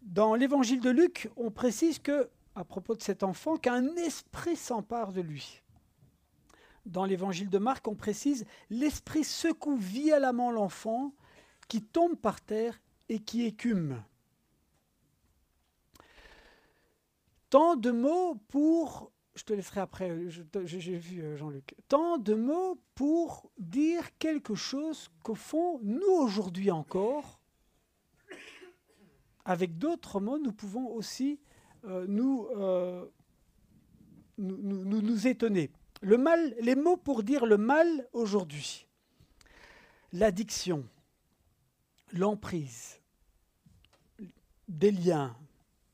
Dans 0.00 0.34
l'évangile 0.34 0.80
de 0.80 0.90
Luc, 0.90 1.30
on 1.36 1.50
précise 1.50 1.98
que, 1.98 2.30
à 2.54 2.64
propos 2.64 2.94
de 2.94 3.02
cet 3.02 3.22
enfant, 3.22 3.56
qu'un 3.56 3.96
esprit 3.96 4.56
s'empare 4.56 5.12
de 5.12 5.20
lui. 5.20 5.62
Dans 6.84 7.04
l'évangile 7.04 7.48
de 7.48 7.58
Marc, 7.58 7.86
on 7.86 7.94
précise 7.94 8.44
l'esprit 8.68 9.24
secoue 9.24 9.76
violemment 9.76 10.50
l'enfant 10.50 11.14
qui 11.68 11.82
tombe 11.82 12.16
par 12.16 12.40
terre 12.40 12.80
et 13.08 13.20
qui 13.20 13.44
écume. 13.44 14.02
Tant 17.50 17.76
de 17.76 17.90
mots 17.90 18.36
pour 18.48 19.12
je 19.34 19.44
te 19.44 19.52
laisserai 19.52 19.80
après, 19.80 20.28
j'ai 20.64 20.96
vu 20.96 21.22
euh, 21.22 21.36
Jean-Luc. 21.36 21.74
Tant 21.88 22.18
de 22.18 22.34
mots 22.34 22.78
pour 22.94 23.50
dire 23.58 24.16
quelque 24.18 24.54
chose 24.54 25.08
qu'au 25.22 25.34
fond, 25.34 25.80
nous 25.82 26.10
aujourd'hui 26.10 26.70
encore, 26.70 27.40
avec 29.44 29.78
d'autres 29.78 30.20
mots, 30.20 30.38
nous 30.38 30.52
pouvons 30.52 30.86
aussi 30.88 31.40
euh, 31.84 32.06
euh, 32.08 33.04
nous, 34.38 34.84
nous, 34.84 35.02
nous, 35.02 35.26
étonner. 35.26 35.70
Les 36.02 36.74
mots 36.74 36.96
pour 36.96 37.22
dire 37.22 37.46
le 37.46 37.56
mal 37.56 38.08
aujourd'hui. 38.12 38.86
L'addiction, 40.12 40.84
l'emprise, 42.12 43.00
des 44.68 44.90
liens, 44.90 45.36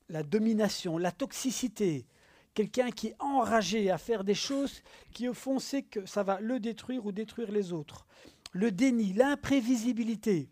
la 0.09 0.23
domination, 0.23 0.99
la 0.99 1.13
toxicité, 1.13 2.07
quelqu'un 2.55 2.91
qui 2.91 3.09
est 3.09 3.17
enragé 3.19 3.91
à 3.91 3.99
faire 3.99 4.25
des 4.25 4.35
choses 4.35 4.83
qui 5.13 5.29
au 5.29 5.35
fond 5.35 5.59
sait 5.59 5.83
que 5.83 6.05
ça 6.07 6.23
va 6.23 6.41
le 6.41 6.59
détruire 6.59 7.07
ou 7.07 7.13
détruire 7.13 7.53
les 7.53 7.73
autres. 7.73 8.07
Le 8.53 8.73
déni, 8.73 9.13
l'imprévisibilité. 9.13 10.49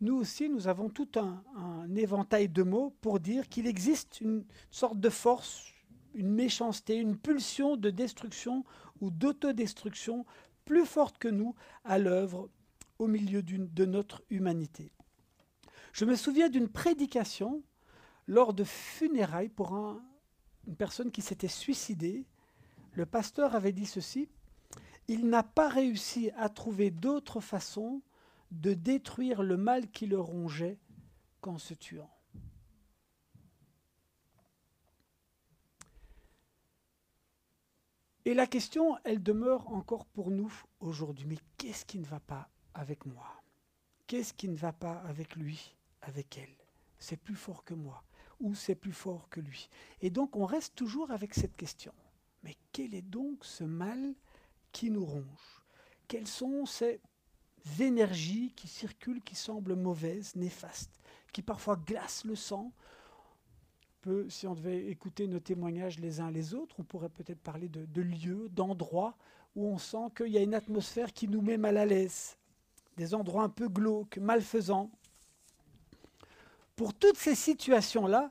Nous 0.00 0.14
aussi, 0.14 0.48
nous 0.48 0.68
avons 0.68 0.90
tout 0.90 1.08
un, 1.16 1.42
éventail 1.94 2.48
de 2.48 2.62
mots 2.62 2.94
pour 3.00 3.18
dire 3.18 3.48
qu'il 3.48 3.66
existe 3.66 4.20
une 4.20 4.44
sorte 4.70 5.00
de 5.00 5.08
force, 5.08 5.72
une 6.14 6.30
méchanceté, 6.30 6.96
une 6.96 7.16
pulsion 7.16 7.76
de 7.76 7.90
destruction 7.90 8.64
ou 9.00 9.10
d'autodestruction 9.10 10.26
plus 10.64 10.84
forte 10.84 11.18
que 11.18 11.28
nous 11.28 11.54
à 11.84 11.98
l'œuvre 11.98 12.50
au 12.98 13.06
milieu 13.06 13.42
de 13.42 13.84
notre 13.84 14.22
humanité. 14.30 14.92
Je 15.92 16.04
me 16.04 16.14
souviens 16.14 16.50
d'une 16.50 16.68
prédication 16.68 17.62
lors 18.26 18.52
de 18.52 18.64
funérailles 18.64 19.48
pour 19.48 19.74
un, 19.74 20.02
une 20.66 20.76
personne 20.76 21.10
qui 21.10 21.22
s'était 21.22 21.48
suicidée, 21.48 22.26
le 22.92 23.06
pasteur 23.06 23.54
avait 23.54 23.72
dit 23.72 23.86
ceci, 23.86 24.28
il 25.08 25.28
n'a 25.28 25.42
pas 25.42 25.68
réussi 25.68 26.30
à 26.36 26.48
trouver 26.48 26.90
d'autre 26.90 27.40
façon 27.40 28.02
de 28.50 28.74
détruire 28.74 29.42
le 29.42 29.56
mal 29.56 29.90
qui 29.90 30.06
le 30.06 30.20
rongeait 30.20 30.78
qu'en 31.40 31.58
se 31.58 31.74
tuant. 31.74 32.10
Et 38.24 38.34
la 38.34 38.48
question, 38.48 38.98
elle 39.04 39.22
demeure 39.22 39.68
encore 39.68 40.04
pour 40.04 40.32
nous 40.32 40.52
aujourd'hui. 40.80 41.26
Mais 41.26 41.38
qu'est-ce 41.56 41.84
qui 41.84 42.00
ne 42.00 42.04
va 42.04 42.18
pas 42.18 42.50
avec 42.74 43.06
moi? 43.06 43.42
Qu'est-ce 44.08 44.34
qui 44.34 44.48
ne 44.48 44.56
va 44.56 44.72
pas 44.72 44.98
avec 45.02 45.36
lui, 45.36 45.76
avec 46.02 46.36
elle? 46.36 46.56
C'est 46.98 47.16
plus 47.16 47.36
fort 47.36 47.64
que 47.64 47.74
moi 47.74 48.02
ou 48.40 48.54
c'est 48.54 48.74
plus 48.74 48.92
fort 48.92 49.28
que 49.30 49.40
lui? 49.40 49.68
Et 50.00 50.10
donc 50.10 50.34
on 50.36 50.44
reste 50.44 50.74
toujours 50.74 51.12
avec 51.12 51.34
cette 51.34 51.56
question. 51.56 51.92
Mais 52.42 52.56
quel 52.72 52.94
est 52.94 53.02
donc 53.02 53.44
ce 53.44 53.62
mal 53.64 54.14
qui 54.72 54.90
nous 54.90 55.04
ronge? 55.04 55.62
Quelles 56.08 56.28
sont 56.28 56.66
ces 56.66 57.00
énergies 57.80 58.52
qui 58.56 58.68
circulent, 58.68 59.22
qui 59.22 59.34
semblent 59.34 59.76
mauvaises, 59.76 60.34
néfastes, 60.36 61.00
qui 61.32 61.42
parfois 61.42 61.76
glacent 61.76 62.24
le 62.24 62.36
sang 62.36 62.72
si 64.28 64.46
on 64.46 64.54
devait 64.54 64.86
écouter 64.86 65.26
nos 65.26 65.40
témoignages 65.40 65.98
les 65.98 66.20
uns 66.20 66.30
les 66.30 66.54
autres, 66.54 66.76
on 66.78 66.84
pourrait 66.84 67.08
peut-être 67.08 67.40
parler 67.40 67.68
de, 67.68 68.02
lieux, 68.02 68.48
d'endroits 68.50 69.16
où 69.54 69.66
on 69.66 69.78
sent 69.78 70.10
qu'il 70.16 70.28
y 70.28 70.38
a 70.38 70.42
une 70.42 70.54
atmosphère 70.54 71.12
qui 71.12 71.28
nous 71.28 71.40
met 71.40 71.56
mal 71.56 71.76
à 71.76 71.86
l'aise, 71.86 72.36
des 72.96 73.14
endroits 73.14 73.42
un 73.42 73.48
peu 73.48 73.68
glauques, 73.68 74.18
malfaisants. 74.18 74.90
Pour 76.76 76.94
toutes 76.94 77.16
ces 77.16 77.34
situations-là, 77.34 78.30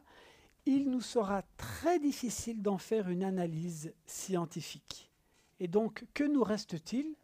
il 0.66 0.90
nous 0.90 1.02
sera 1.02 1.44
très 1.58 2.00
difficile 2.00 2.62
d'en 2.62 2.78
faire 2.78 3.10
une 3.10 3.24
analyse 3.24 3.94
scientifique. 4.06 5.12
Et 5.60 5.68
donc, 5.68 6.06
que 6.14 6.24
nous 6.24 6.44
reste-t-il 6.44 7.16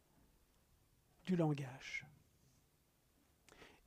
Du 1.25 1.36
langage. 1.36 2.05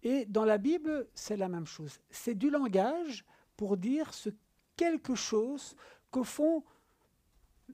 Et 0.03 0.27
dans 0.27 0.45
la 0.45 0.59
Bible, 0.59 1.09
c'est 1.15 1.37
la 1.37 1.49
même 1.49 1.67
chose. 1.67 1.99
C'est 2.11 2.35
du 2.35 2.51
langage 2.51 3.25
pour 3.57 3.77
dire 3.77 4.13
ce 4.13 4.31
quelque 4.77 5.15
chose 5.15 5.77
qu'au 6.11 6.25
fond, 6.25 6.65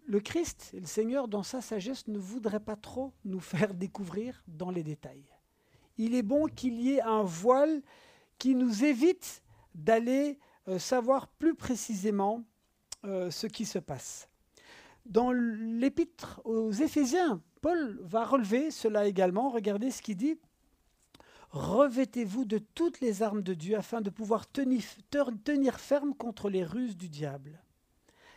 le 0.07 0.21
Christ 0.21 0.71
et 0.75 0.81
le 0.81 0.87
Seigneur, 0.87 1.29
dans 1.29 1.43
sa 1.43 1.61
sagesse, 1.61 2.07
ne 2.09 2.19
voudraient 2.19 2.61
pas 2.61 2.77
trop 2.77 3.13
nous 3.25 3.41
faire 3.41 3.75
découvrir 3.75 4.43
dans 4.47 4.71
les 4.71 4.83
détails. 4.83 5.25
Il 5.99 6.15
est 6.15 6.23
bon 6.23 6.47
qu'il 6.47 6.81
y 6.81 6.95
ait 6.95 7.03
un 7.03 7.23
voile 7.23 7.83
qui 8.39 8.55
nous 8.55 8.85
évite 8.85 9.43
d'aller 9.75 10.39
euh, 10.69 10.79
savoir 10.79 11.29
plus 11.29 11.55
précisément 11.55 12.45
euh, 13.05 13.31
ce 13.31 13.47
qui 13.47 13.65
se 13.65 13.79
passe. 13.79 14.29
Dans 15.07 15.33
l'épître 15.33 16.41
aux 16.45 16.71
Éphésiens, 16.71 17.43
Paul 17.61 17.99
va 18.03 18.25
relever 18.25 18.71
cela 18.71 19.07
également. 19.07 19.51
Regardez 19.51 19.91
ce 19.91 20.03
qu'il 20.03 20.17
dit. 20.17 20.39
Revêtez-vous 21.51 22.45
de 22.45 22.59
toutes 22.59 23.01
les 23.01 23.23
armes 23.23 23.43
de 23.43 23.55
Dieu 23.55 23.77
afin 23.77 24.01
de 24.01 24.11
pouvoir 24.11 24.47
tenir, 24.51 25.81
ferme 25.81 26.15
contre 26.15 26.49
les 26.49 26.65
ruses 26.65 26.97
du 26.97 27.09
diable. 27.09 27.61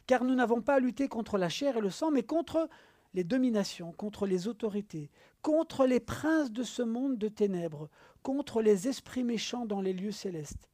Car 0.07 0.23
nous 0.23 0.35
n'avons 0.35 0.61
pas 0.61 0.75
à 0.75 0.79
lutter 0.79 1.07
contre 1.07 1.37
la 1.37 1.47
chair 1.47 1.77
et 1.77 1.81
le 1.81 1.91
sang, 1.91 2.09
mais 2.09 2.23
contre 2.23 2.67
les 3.13 3.23
dominations, 3.23 3.91
contre 3.91 4.25
les 4.25 4.47
autorités, 4.47 5.11
contre 5.43 5.85
les 5.85 5.99
princes 5.99 6.51
de 6.51 6.63
ce 6.63 6.81
monde 6.81 7.17
de 7.19 7.29
ténèbres, 7.29 7.89
contre 8.23 8.61
les 8.61 8.87
esprits 8.87 9.23
méchants 9.23 9.67
dans 9.67 9.81
les 9.81 9.93
lieux 9.93 10.11
célestes. 10.11 10.69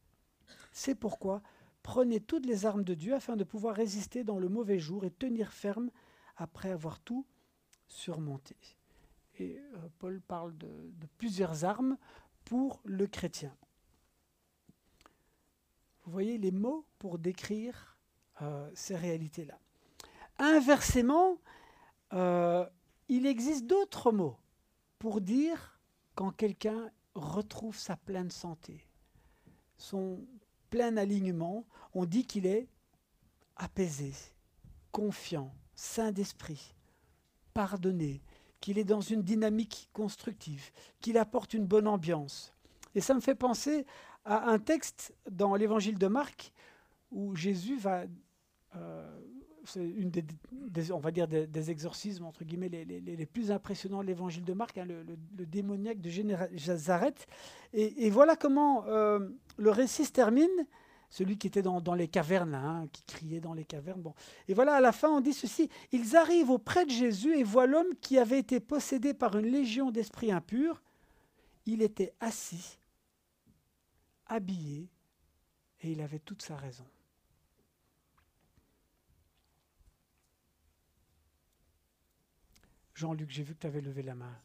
C'est 0.71 0.95
pourquoi 0.95 1.41
prenez 1.83 2.21
toutes 2.21 2.45
les 2.45 2.65
armes 2.65 2.83
de 2.83 2.93
Dieu 2.93 3.13
afin 3.13 3.35
de 3.35 3.43
pouvoir 3.43 3.75
résister 3.75 4.23
dans 4.23 4.39
le 4.39 4.47
mauvais 4.47 4.79
jour 4.79 5.03
et 5.03 5.11
tenir 5.11 5.51
ferme 5.51 5.89
après 6.37 6.71
avoir 6.71 6.99
tout 6.99 7.25
surmonté. 7.89 8.55
Et 9.39 9.57
euh, 9.57 9.89
Paul 9.99 10.21
parle 10.21 10.57
de 10.57 11.07
plusieurs 11.17 11.65
armes 11.65 11.97
pour 12.45 12.81
le 12.85 13.07
chrétien. 13.07 13.55
Vous 16.09 16.13
voyez 16.13 16.39
les 16.39 16.51
mots 16.51 16.85
pour 16.97 17.19
décrire 17.19 17.95
euh, 18.41 18.67
ces 18.73 18.95
réalités-là. 18.95 19.59
Inversement, 20.39 21.37
euh, 22.13 22.65
il 23.09 23.27
existe 23.27 23.67
d'autres 23.67 24.11
mots 24.11 24.37
pour 24.97 25.21
dire 25.21 25.79
quand 26.15 26.31
quelqu'un 26.31 26.89
retrouve 27.13 27.77
sa 27.77 27.95
pleine 27.95 28.31
santé, 28.31 28.87
son 29.77 30.25
plein 30.71 30.97
alignement, 30.97 31.65
on 31.93 32.05
dit 32.05 32.25
qu'il 32.25 32.47
est 32.47 32.67
apaisé, 33.55 34.13
confiant, 34.91 35.53
sain 35.75 36.11
d'esprit, 36.11 36.73
pardonné, 37.53 38.21
qu'il 38.61 38.77
est 38.77 38.83
dans 38.83 39.01
une 39.01 39.23
dynamique 39.23 39.89
constructive, 39.93 40.71
qu'il 40.99 41.17
apporte 41.17 41.53
une 41.53 41.65
bonne 41.65 41.87
ambiance. 41.87 42.53
Et 42.95 43.01
ça 43.01 43.13
me 43.13 43.19
fait 43.19 43.35
penser 43.35 43.85
à 44.25 44.49
un 44.49 44.59
texte 44.59 45.13
dans 45.29 45.55
l'évangile 45.55 45.97
de 45.97 46.07
Marc 46.07 46.51
où 47.11 47.35
Jésus 47.35 47.77
va, 47.77 48.03
euh, 48.75 49.19
c'est 49.65 49.87
une 49.87 50.09
des, 50.11 50.23
on 50.91 50.99
va 50.99 51.11
dire 51.11 51.27
des, 51.27 51.71
exorcismes 51.71 52.25
entre 52.25 52.43
guillemets 52.43 52.69
les, 52.69 52.85
les, 52.85 53.25
plus 53.25 53.51
impressionnants 53.51 54.01
de 54.01 54.07
l'évangile 54.07 54.43
de 54.43 54.53
Marc, 54.53 54.77
hein, 54.77 54.85
le, 54.85 55.45
démoniaque 55.45 56.01
de. 56.01 56.09
Et, 57.73 58.05
et, 58.05 58.09
voilà 58.09 58.35
comment 58.35 58.85
euh, 58.87 59.29
le 59.57 59.71
récit 59.71 60.05
se 60.05 60.11
termine 60.11 60.47
celui 61.09 61.37
qui 61.37 61.47
était 61.47 61.61
dans, 61.61 61.93
les 61.93 62.07
cavernes, 62.07 62.55
hein, 62.55 62.87
qui 62.91 63.03
criait 63.03 63.39
dans 63.39 63.53
les 63.53 63.65
cavernes. 63.65 64.01
Bon. 64.01 64.13
Et 64.47 64.53
voilà, 64.53 64.75
à 64.75 64.81
la 64.81 64.91
fin, 64.91 65.09
on 65.09 65.21
dit 65.21 65.33
ceci, 65.33 65.69
ils 65.91 66.15
arrivent 66.15 66.51
auprès 66.51 66.85
de 66.85 66.91
Jésus 66.91 67.37
et 67.37 67.43
voient 67.43 67.67
l'homme 67.67 67.95
qui 68.01 68.17
avait 68.17 68.39
été 68.39 68.59
possédé 68.59 69.13
par 69.13 69.37
une 69.37 69.47
légion 69.47 69.91
d'esprits 69.91 70.31
impurs. 70.31 70.81
Il 71.65 71.81
était 71.81 72.13
assis, 72.19 72.79
habillé, 74.27 74.89
et 75.81 75.91
il 75.91 76.01
avait 76.01 76.19
toute 76.19 76.41
sa 76.41 76.55
raison. 76.55 76.85
Jean-Luc, 82.93 83.29
j'ai 83.29 83.43
vu 83.43 83.55
que 83.55 83.61
tu 83.61 83.67
avais 83.67 83.79
levé 83.79 84.03
la 84.03 84.13
main. 84.13 84.37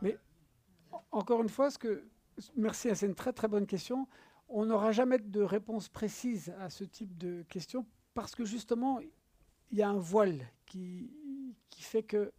Mais 0.00 0.16
encore 1.16 1.42
une 1.42 1.48
fois, 1.48 1.70
ce 1.70 1.78
que, 1.78 2.04
merci, 2.56 2.88
c'est 2.94 3.06
une 3.06 3.14
très 3.14 3.32
très 3.32 3.48
bonne 3.48 3.66
question. 3.66 4.06
On 4.48 4.66
n'aura 4.66 4.92
jamais 4.92 5.18
de 5.18 5.40
réponse 5.40 5.88
précise 5.88 6.54
à 6.60 6.70
ce 6.70 6.84
type 6.84 7.16
de 7.16 7.42
question 7.48 7.86
parce 8.14 8.34
que 8.34 8.44
justement, 8.44 9.00
il 9.70 9.78
y 9.78 9.82
a 9.82 9.88
un 9.88 9.98
voile 9.98 10.40
qui, 10.66 11.10
fait 11.78 12.02
que 12.02 12.32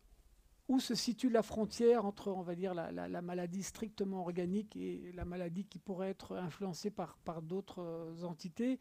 où 0.67 0.79
se 0.79 0.95
situe 0.95 1.29
la 1.29 1.43
frontière 1.43 2.05
entre, 2.05 2.29
on 2.29 2.41
va 2.41 2.53
dire, 2.53 2.73
la, 2.73 2.91
la, 2.91 3.21
maladie 3.21 3.63
strictement 3.63 4.19
organique 4.21 4.75
et 4.75 5.11
la 5.13 5.23
maladie 5.23 5.63
qui 5.63 5.79
pourrait 5.79 6.09
être 6.09 6.35
influencée 6.35 6.91
par, 6.91 7.17
par 7.23 7.41
d'autres 7.41 7.81
euh, 7.81 8.23
entités. 8.23 8.79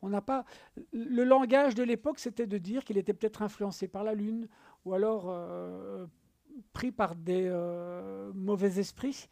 On 0.00 0.08
n'a 0.08 0.22
pas. 0.22 0.46
Le 0.92 1.24
langage 1.24 1.74
de 1.74 1.82
l'époque, 1.82 2.20
c'était 2.20 2.46
de 2.46 2.56
dire 2.56 2.84
qu'il 2.84 2.96
était 2.96 3.12
peut-être 3.12 3.42
influencé 3.42 3.86
par 3.86 4.02
la 4.02 4.14
Lune, 4.14 4.48
ou 4.86 4.94
alors 4.94 5.26
euh, 5.28 6.06
pris 6.72 6.92
par 6.92 7.14
des 7.14 7.46
euh, 7.46 8.32
mauvais 8.34 8.78
esprits. 8.78 9.28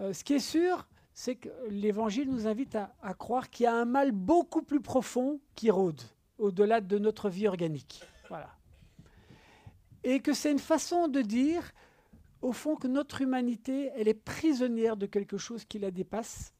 Euh, 0.00 0.12
ce 0.12 0.24
qui 0.24 0.34
est 0.34 0.38
sûr, 0.38 0.86
c'est 1.12 1.36
que 1.36 1.48
l'Évangile 1.68 2.28
nous 2.28 2.46
invite 2.46 2.76
à, 2.76 3.14
croire 3.14 3.50
qu'il 3.50 3.64
y 3.64 3.66
a 3.66 3.74
un 3.74 3.84
mal 3.84 4.12
beaucoup 4.12 4.62
plus 4.62 4.80
profond 4.80 5.40
qui 5.54 5.70
rôde 5.70 6.00
au-delà 6.38 6.80
de 6.80 6.98
notre 6.98 7.28
vie 7.28 7.46
organique. 7.46 8.02
Voilà. 8.28 8.50
Et 10.02 10.20
que 10.20 10.32
c'est 10.32 10.50
une 10.50 10.58
façon 10.58 11.06
de 11.06 11.22
dire, 11.22 11.72
au 12.42 12.52
fond, 12.52 12.74
que 12.74 12.88
notre 12.88 13.22
humanité, 13.22 13.90
elle 13.94 14.08
est 14.08 14.14
prisonnière 14.14 14.96
de 14.96 15.06
quelque 15.06 15.38
chose 15.38 15.64
qui 15.64 15.78
la 15.78 15.92
dépasse 15.92 16.52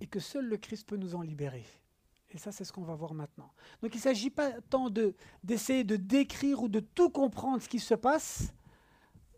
et 0.00 0.06
que 0.06 0.18
seul 0.18 0.46
le 0.46 0.56
Christ 0.56 0.88
peut 0.88 0.96
nous 0.96 1.14
en 1.14 1.22
libérer. 1.22 1.64
Et 2.32 2.38
ça, 2.38 2.52
c'est 2.52 2.64
ce 2.64 2.72
qu'on 2.72 2.82
va 2.82 2.94
voir 2.94 3.14
maintenant. 3.14 3.50
Donc 3.82 3.94
il 3.94 3.98
ne 3.98 4.02
s'agit 4.02 4.30
pas 4.30 4.52
tant 4.70 4.88
d'essayer 5.42 5.84
de 5.84 5.96
décrire 5.96 6.62
ou 6.62 6.68
de 6.68 6.80
tout 6.80 7.10
comprendre 7.10 7.62
ce 7.62 7.68
qui 7.68 7.80
se 7.80 7.94
passe, 7.94 8.52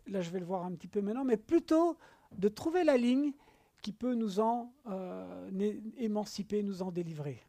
là 0.07 0.21
je 0.21 0.29
vais 0.29 0.39
le 0.39 0.45
voir 0.45 0.65
un 0.65 0.71
petit 0.73 0.87
peu 0.87 1.01
maintenant, 1.01 1.23
mais 1.23 1.37
plutôt 1.37 1.97
de 2.37 2.47
trouver 2.47 2.83
la 2.83 2.97
ligne 2.97 3.33
qui 3.81 3.91
peut 3.91 4.13
nous 4.13 4.39
en 4.39 4.73
euh, 4.87 5.49
émanciper, 5.97 6.63
nous 6.63 6.81
en 6.81 6.91
délivrer. 6.91 7.45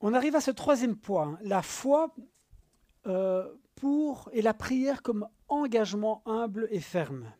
On 0.00 0.14
arrive 0.14 0.36
à 0.36 0.40
ce 0.40 0.50
troisième 0.50 0.96
point, 0.96 1.38
la 1.42 1.62
foi 1.62 2.14
euh, 3.06 3.52
pour 3.74 4.30
et 4.32 4.42
la 4.42 4.54
prière 4.54 5.02
comme 5.02 5.28
engagement 5.48 6.22
humble 6.26 6.68
et 6.70 6.80
ferme. 6.80 7.32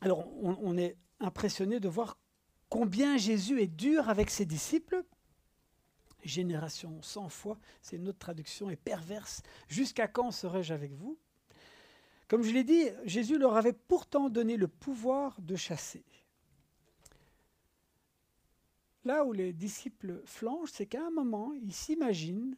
Alors 0.00 0.26
on 0.42 0.76
est 0.76 0.96
impressionné 1.20 1.80
de 1.80 1.88
voir 1.88 2.16
combien 2.68 3.16
Jésus 3.16 3.60
est 3.60 3.66
dur 3.66 4.08
avec 4.08 4.30
ses 4.30 4.44
disciples, 4.44 5.04
génération 6.22 7.00
sans 7.02 7.28
foi, 7.28 7.58
c'est 7.82 7.98
notre 7.98 8.18
traduction, 8.18 8.70
est 8.70 8.76
perverse. 8.76 9.42
Jusqu'à 9.68 10.08
quand 10.08 10.30
serai-je 10.30 10.72
avec 10.72 10.92
vous? 10.92 11.18
Comme 12.28 12.42
je 12.42 12.52
l'ai 12.52 12.64
dit, 12.64 12.84
Jésus 13.04 13.38
leur 13.38 13.56
avait 13.56 13.72
pourtant 13.72 14.28
donné 14.28 14.56
le 14.56 14.68
pouvoir 14.68 15.40
de 15.40 15.56
chasser. 15.56 16.04
là 19.08 19.24
où 19.24 19.32
les 19.32 19.54
disciples 19.54 20.20
flanchent, 20.26 20.72
c'est 20.72 20.86
qu'à 20.86 21.04
un 21.04 21.10
moment, 21.10 21.52
ils 21.54 21.72
s'imaginent 21.72 22.56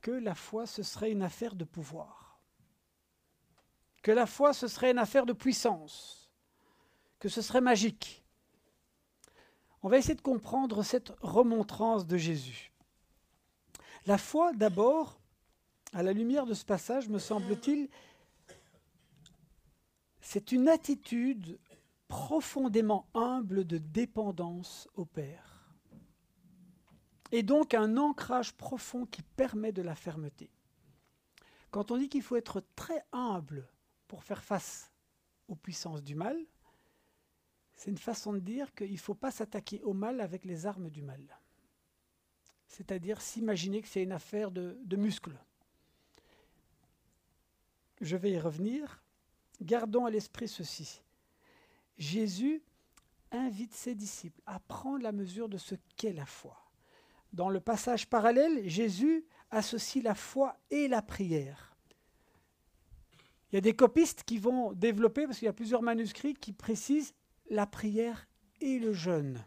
que 0.00 0.10
la 0.10 0.34
foi, 0.34 0.66
ce 0.66 0.82
serait 0.82 1.12
une 1.12 1.22
affaire 1.22 1.54
de 1.54 1.64
pouvoir, 1.64 2.40
que 4.02 4.10
la 4.10 4.24
foi, 4.26 4.54
ce 4.54 4.66
serait 4.66 4.90
une 4.90 4.98
affaire 4.98 5.26
de 5.26 5.34
puissance, 5.34 6.32
que 7.18 7.28
ce 7.28 7.42
serait 7.42 7.60
magique. 7.60 8.24
On 9.82 9.88
va 9.88 9.98
essayer 9.98 10.14
de 10.14 10.22
comprendre 10.22 10.82
cette 10.82 11.12
remontrance 11.20 12.06
de 12.06 12.16
Jésus. 12.16 12.69
La 14.10 14.18
foi, 14.18 14.52
d'abord, 14.52 15.20
à 15.92 16.02
la 16.02 16.12
lumière 16.12 16.44
de 16.44 16.52
ce 16.52 16.64
passage, 16.64 17.08
me 17.08 17.20
semble-t-il, 17.20 17.88
c'est 20.20 20.50
une 20.50 20.68
attitude 20.68 21.60
profondément 22.08 23.08
humble 23.14 23.64
de 23.64 23.78
dépendance 23.78 24.88
au 24.94 25.04
Père. 25.04 25.76
Et 27.30 27.44
donc 27.44 27.72
un 27.72 27.96
ancrage 27.98 28.52
profond 28.56 29.06
qui 29.06 29.22
permet 29.22 29.70
de 29.70 29.82
la 29.82 29.94
fermeté. 29.94 30.50
Quand 31.70 31.92
on 31.92 31.96
dit 31.96 32.08
qu'il 32.08 32.22
faut 32.22 32.34
être 32.34 32.64
très 32.74 33.04
humble 33.12 33.68
pour 34.08 34.24
faire 34.24 34.42
face 34.42 34.90
aux 35.46 35.54
puissances 35.54 36.02
du 36.02 36.16
mal, 36.16 36.36
c'est 37.74 37.92
une 37.92 37.96
façon 37.96 38.32
de 38.32 38.40
dire 38.40 38.74
qu'il 38.74 38.90
ne 38.90 38.96
faut 38.96 39.14
pas 39.14 39.30
s'attaquer 39.30 39.80
au 39.84 39.92
mal 39.92 40.20
avec 40.20 40.44
les 40.44 40.66
armes 40.66 40.90
du 40.90 41.00
mal. 41.00 41.39
C'est-à-dire 42.70 43.20
s'imaginer 43.20 43.82
que 43.82 43.88
c'est 43.88 44.04
une 44.04 44.12
affaire 44.12 44.52
de, 44.52 44.96
muscles. 44.96 45.36
Je 48.00 48.16
vais 48.16 48.30
y 48.30 48.38
revenir. 48.38 49.02
Gardons 49.60 50.06
à 50.06 50.10
l'esprit 50.10 50.46
ceci. 50.46 51.02
Jésus 51.98 52.62
invite 53.32 53.74
ses 53.74 53.96
disciples 53.96 54.40
à 54.46 54.60
prendre 54.60 55.02
la 55.02 55.10
mesure 55.10 55.48
de 55.48 55.58
ce 55.58 55.74
qu'est 55.96 56.12
la 56.12 56.24
foi. 56.24 56.56
Dans 57.32 57.48
le 57.48 57.58
passage 57.58 58.08
parallèle, 58.08 58.68
Jésus 58.68 59.24
associe 59.50 60.02
la 60.02 60.14
foi 60.14 60.56
et 60.70 60.86
la 60.86 61.02
prière. 61.02 61.76
Il 63.50 63.56
y 63.56 63.58
a 63.58 63.62
des 63.62 63.74
copistes 63.74 64.22
qui 64.22 64.38
vont 64.38 64.72
développer, 64.72 65.26
parce 65.26 65.40
qu'il 65.40 65.46
y 65.46 65.48
a 65.48 65.52
plusieurs 65.52 65.82
manuscrits 65.82 66.34
qui 66.34 66.52
précisent 66.52 67.14
la 67.50 67.66
prière 67.66 68.28
et 68.60 68.78
le 68.78 68.92
jeûne. 68.92 69.44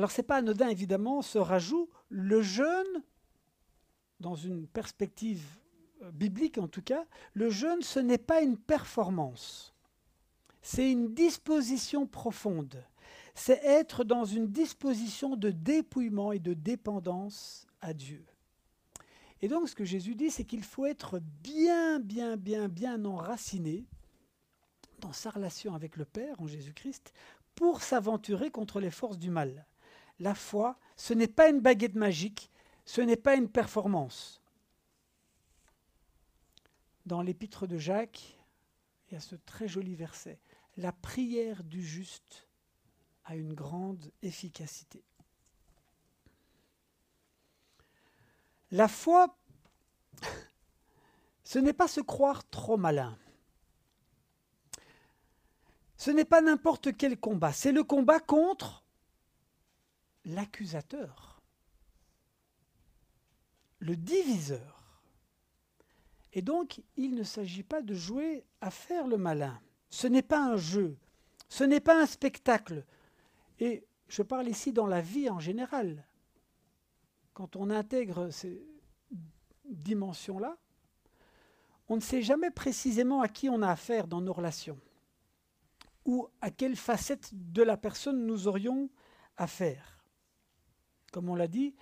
Alors 0.00 0.10
ce 0.10 0.22
n'est 0.22 0.26
pas 0.26 0.36
anodin 0.36 0.68
évidemment 0.68 1.20
ce 1.20 1.36
rajout. 1.36 1.90
Le 2.08 2.40
jeûne, 2.40 3.02
dans 4.18 4.34
une 4.34 4.66
perspective 4.66 5.44
biblique 6.14 6.56
en 6.56 6.68
tout 6.68 6.80
cas, 6.80 7.04
le 7.34 7.50
jeûne, 7.50 7.82
ce 7.82 8.00
n'est 8.00 8.16
pas 8.16 8.40
une 8.40 8.56
performance. 8.56 9.74
C'est 10.62 10.90
une 10.90 11.12
disposition 11.12 12.06
profonde. 12.06 12.82
C'est 13.34 13.62
être 13.62 14.02
dans 14.02 14.24
une 14.24 14.46
disposition 14.46 15.36
de 15.36 15.50
dépouillement 15.50 16.32
et 16.32 16.38
de 16.38 16.54
dépendance 16.54 17.66
à 17.82 17.92
Dieu. 17.92 18.24
Et 19.42 19.48
donc 19.48 19.68
ce 19.68 19.74
que 19.74 19.84
Jésus 19.84 20.14
dit, 20.14 20.30
c'est 20.30 20.44
qu'il 20.44 20.64
faut 20.64 20.86
être 20.86 21.20
bien, 21.42 22.00
bien, 22.00 22.38
bien, 22.38 22.68
bien 22.68 23.04
enraciné 23.04 23.84
dans 25.00 25.12
sa 25.12 25.28
relation 25.28 25.74
avec 25.74 25.98
le 25.98 26.06
Père 26.06 26.40
en 26.40 26.46
Jésus-Christ 26.46 27.12
pour 27.54 27.82
s'aventurer 27.82 28.50
contre 28.50 28.80
les 28.80 28.90
forces 28.90 29.18
du 29.18 29.28
mal. 29.28 29.66
La 30.20 30.34
foi, 30.34 30.78
ce 30.96 31.14
n'est 31.14 31.26
pas 31.26 31.48
une 31.48 31.60
baguette 31.60 31.96
magique, 31.96 32.50
ce 32.84 33.00
n'est 33.00 33.16
pas 33.16 33.34
une 33.34 33.48
performance 33.48 34.40
dans 37.10 37.22
l'épître 37.22 37.66
de 37.66 37.76
Jacques, 37.76 38.38
il 39.08 39.14
y 39.14 39.16
a 39.16 39.20
ce 39.20 39.34
très 39.34 39.66
joli 39.66 39.96
verset. 39.96 40.38
La 40.76 40.92
prière 40.92 41.64
du 41.64 41.82
juste 41.82 42.46
a 43.24 43.34
une 43.34 43.52
grande 43.52 44.12
efficacité. 44.22 45.02
La 48.70 48.86
foi, 48.86 49.36
ce 51.42 51.58
n'est 51.58 51.72
pas 51.72 51.88
se 51.88 52.00
croire 52.00 52.48
trop 52.48 52.76
malin. 52.76 53.18
Ce 55.96 56.12
n'est 56.12 56.24
pas 56.24 56.40
n'importe 56.40 56.96
quel 56.96 57.18
combat, 57.18 57.52
c'est 57.52 57.72
le 57.72 57.82
combat 57.82 58.20
contre 58.20 58.79
l'accusateur, 60.34 61.40
le 63.78 63.96
diviseur. 63.96 65.02
Et 66.32 66.42
donc, 66.42 66.82
il 66.96 67.14
ne 67.14 67.24
s'agit 67.24 67.62
pas 67.62 67.82
de 67.82 67.94
jouer 67.94 68.44
à 68.60 68.70
faire 68.70 69.06
le 69.06 69.16
malin. 69.16 69.60
Ce 69.90 70.06
n'est 70.06 70.22
pas 70.22 70.40
un 70.40 70.56
jeu, 70.56 70.96
ce 71.48 71.64
n'est 71.64 71.80
pas 71.80 72.00
un 72.00 72.06
spectacle. 72.06 72.84
Et 73.58 73.84
je 74.08 74.22
parle 74.22 74.48
ici 74.48 74.72
dans 74.72 74.86
la 74.86 75.00
vie 75.00 75.28
en 75.28 75.40
général. 75.40 76.06
Quand 77.34 77.56
on 77.56 77.70
intègre 77.70 78.30
ces 78.30 78.64
dimensions-là, 79.64 80.56
on 81.88 81.96
ne 81.96 82.00
sait 82.00 82.22
jamais 82.22 82.50
précisément 82.50 83.20
à 83.20 83.28
qui 83.28 83.48
on 83.48 83.62
a 83.62 83.70
affaire 83.70 84.06
dans 84.06 84.20
nos 84.20 84.32
relations 84.32 84.78
ou 86.04 86.28
à 86.40 86.50
quelle 86.50 86.76
facette 86.76 87.30
de 87.32 87.62
la 87.62 87.76
personne 87.76 88.26
nous 88.26 88.46
aurions 88.46 88.90
affaire. 89.36 89.99
Comme 91.10 91.28
on 91.28 91.34
l'a 91.34 91.48
dit, 91.48 91.74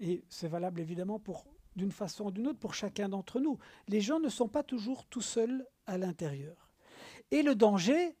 et 0.00 0.24
c'est 0.28 0.48
valable 0.48 0.80
évidemment 0.80 1.18
pour 1.18 1.46
d'une 1.76 1.92
façon 1.92 2.26
ou 2.26 2.30
d'une 2.30 2.48
autre 2.48 2.58
pour 2.58 2.74
chacun 2.74 3.08
d'entre 3.08 3.40
nous. 3.40 3.58
Les 3.88 4.00
gens 4.00 4.20
ne 4.20 4.28
sont 4.28 4.48
pas 4.48 4.62
toujours 4.62 5.06
tout 5.06 5.22
seuls 5.22 5.66
à 5.86 5.96
l'intérieur. 5.96 6.70
Et 7.30 7.42
le 7.42 7.54
danger, 7.54 8.16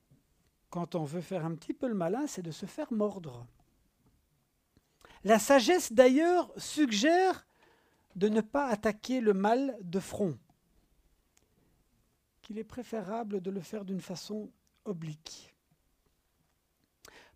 quand 0.70 0.94
on 0.94 1.04
veut 1.04 1.20
faire 1.20 1.44
un 1.44 1.54
petit 1.54 1.74
peu 1.74 1.86
le 1.88 1.94
malin, 1.94 2.26
c'est 2.26 2.42
de 2.42 2.50
se 2.50 2.66
faire 2.66 2.92
mordre. 2.92 3.46
La 5.24 5.38
sagesse, 5.38 5.92
d'ailleurs, 5.92 6.52
suggère 6.56 7.46
de 8.16 8.28
ne 8.28 8.40
pas 8.40 8.68
attaquer 8.68 9.20
le 9.20 9.34
mal 9.34 9.76
de 9.82 10.00
front, 10.00 10.38
qu'il 12.42 12.58
est 12.58 12.64
préférable 12.64 13.40
de 13.40 13.50
le 13.50 13.60
faire 13.60 13.84
d'une 13.84 14.00
façon 14.00 14.50
oblique. 14.84 15.54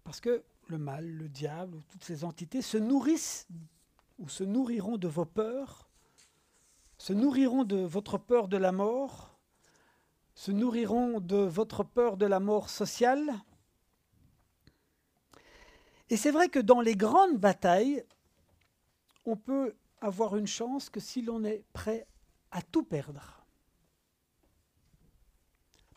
Parce 0.03 0.21
que 0.21 0.45
le 0.69 0.79
mal, 0.79 1.07
le 1.07 1.29
diable, 1.29 1.83
toutes 1.89 2.05
ces 2.05 2.25
entités 2.25 2.63
se 2.63 2.79
nourrissent 2.79 3.47
ou 4.19 4.29
se 4.29 4.45
nourriront 4.45 4.97
de 4.97 5.09
vos 5.09 5.25
peurs 5.25 5.87
se 6.99 7.13
nourriront 7.13 7.65
de 7.65 7.77
votre 7.77 8.19
peur 8.19 8.49
de 8.49 8.57
la 8.57 8.73
mort, 8.73 9.39
se 10.35 10.51
nourriront 10.51 11.21
de 11.21 11.37
votre 11.37 11.85
peur 11.85 12.17
de 12.17 12.27
la 12.27 12.41
mort 12.41 12.69
sociale. 12.71 13.33
Et 16.09 16.17
c'est 16.17 16.31
vrai 16.31 16.49
que 16.49 16.59
dans 16.59 16.81
les 16.81 16.97
grandes 16.97 17.39
batailles, 17.39 18.05
on 19.25 19.37
peut 19.37 19.75
avoir 20.01 20.37
une 20.37 20.47
chance 20.47 20.89
que 20.89 21.01
si 21.01 21.23
l'on 21.23 21.45
est 21.45 21.65
prêt 21.73 22.07
à 22.51 22.63
tout 22.63 22.83
perdre. 22.83 23.45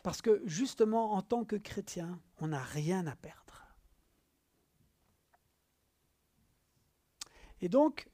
Parce 0.02 0.22
que 0.22 0.42
justement, 0.46 1.12
en 1.12 1.22
tant 1.22 1.44
que 1.44 1.56
chrétien, 1.56 2.18
on 2.40 2.48
n'a 2.48 2.62
rien 2.62 3.06
à 3.06 3.14
perdre. 3.14 3.39
Et 7.60 7.68
donc, 7.68 8.08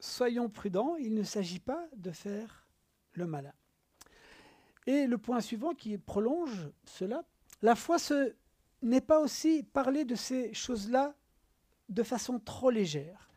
soyons 0.00 0.48
prudents, 0.48 0.96
il 0.96 1.14
ne 1.14 1.22
s'agit 1.22 1.60
pas 1.60 1.86
de 1.96 2.10
faire 2.10 2.66
le 3.12 3.26
malin. 3.26 3.52
Et 4.86 5.06
le 5.06 5.18
point 5.18 5.40
suivant 5.40 5.74
qui 5.74 5.96
prolonge 5.98 6.70
cela, 6.84 7.24
la 7.62 7.76
foi 7.76 7.96
n'est 8.82 9.00
pas 9.00 9.20
aussi 9.20 9.62
parler 9.62 10.04
de 10.04 10.16
ces 10.16 10.52
choses-là 10.52 11.14
de 11.88 12.02
façon 12.02 12.40
trop 12.40 12.70
légère. 12.70 13.30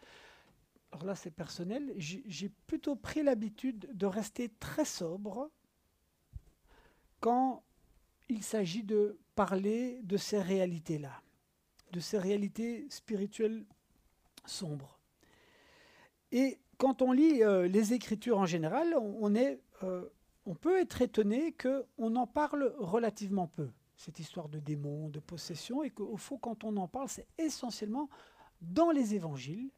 Alors 0.91 1.05
là, 1.05 1.15
c'est 1.15 1.31
personnel. 1.31 1.93
J'ai 1.97 2.49
plutôt 2.67 2.95
pris 2.95 3.21
l'habitude 3.21 3.89
de 3.93 4.05
rester 4.05 4.49
très 4.59 4.85
sobre 4.85 5.51
quand 7.19 7.63
il 8.29 8.43
s'agit 8.43 8.83
de 8.83 9.19
parler 9.35 9.99
de 10.03 10.17
ces 10.17 10.41
réalités-là, 10.41 11.21
de 11.91 11.99
ces 11.99 12.17
réalités 12.17 12.87
spirituelles 12.89 13.65
sombres. 14.45 14.94
Et 16.35 16.59
quand 16.77 17.01
on 17.01 17.13
lit 17.13 17.43
euh, 17.43 17.65
les 17.65 17.93
Écritures 17.93 18.39
en 18.39 18.45
général, 18.45 18.93
on, 18.99 19.33
est, 19.35 19.61
euh, 19.83 20.03
on 20.45 20.53
peut 20.53 20.77
être 20.77 21.01
étonné 21.01 21.53
qu'on 21.53 22.15
en 22.17 22.27
parle 22.27 22.75
relativement 22.77 23.47
peu, 23.47 23.69
cette 23.95 24.19
histoire 24.19 24.49
de 24.49 24.59
démons, 24.59 25.07
de 25.07 25.21
possession, 25.21 25.81
et 25.81 25.91
qu'au 25.91 26.17
fond, 26.17 26.37
quand 26.37 26.65
on 26.65 26.75
en 26.75 26.89
parle, 26.89 27.07
c'est 27.07 27.29
essentiellement 27.37 28.09
dans 28.59 28.91
les 28.91 29.15
évangiles, 29.15 29.71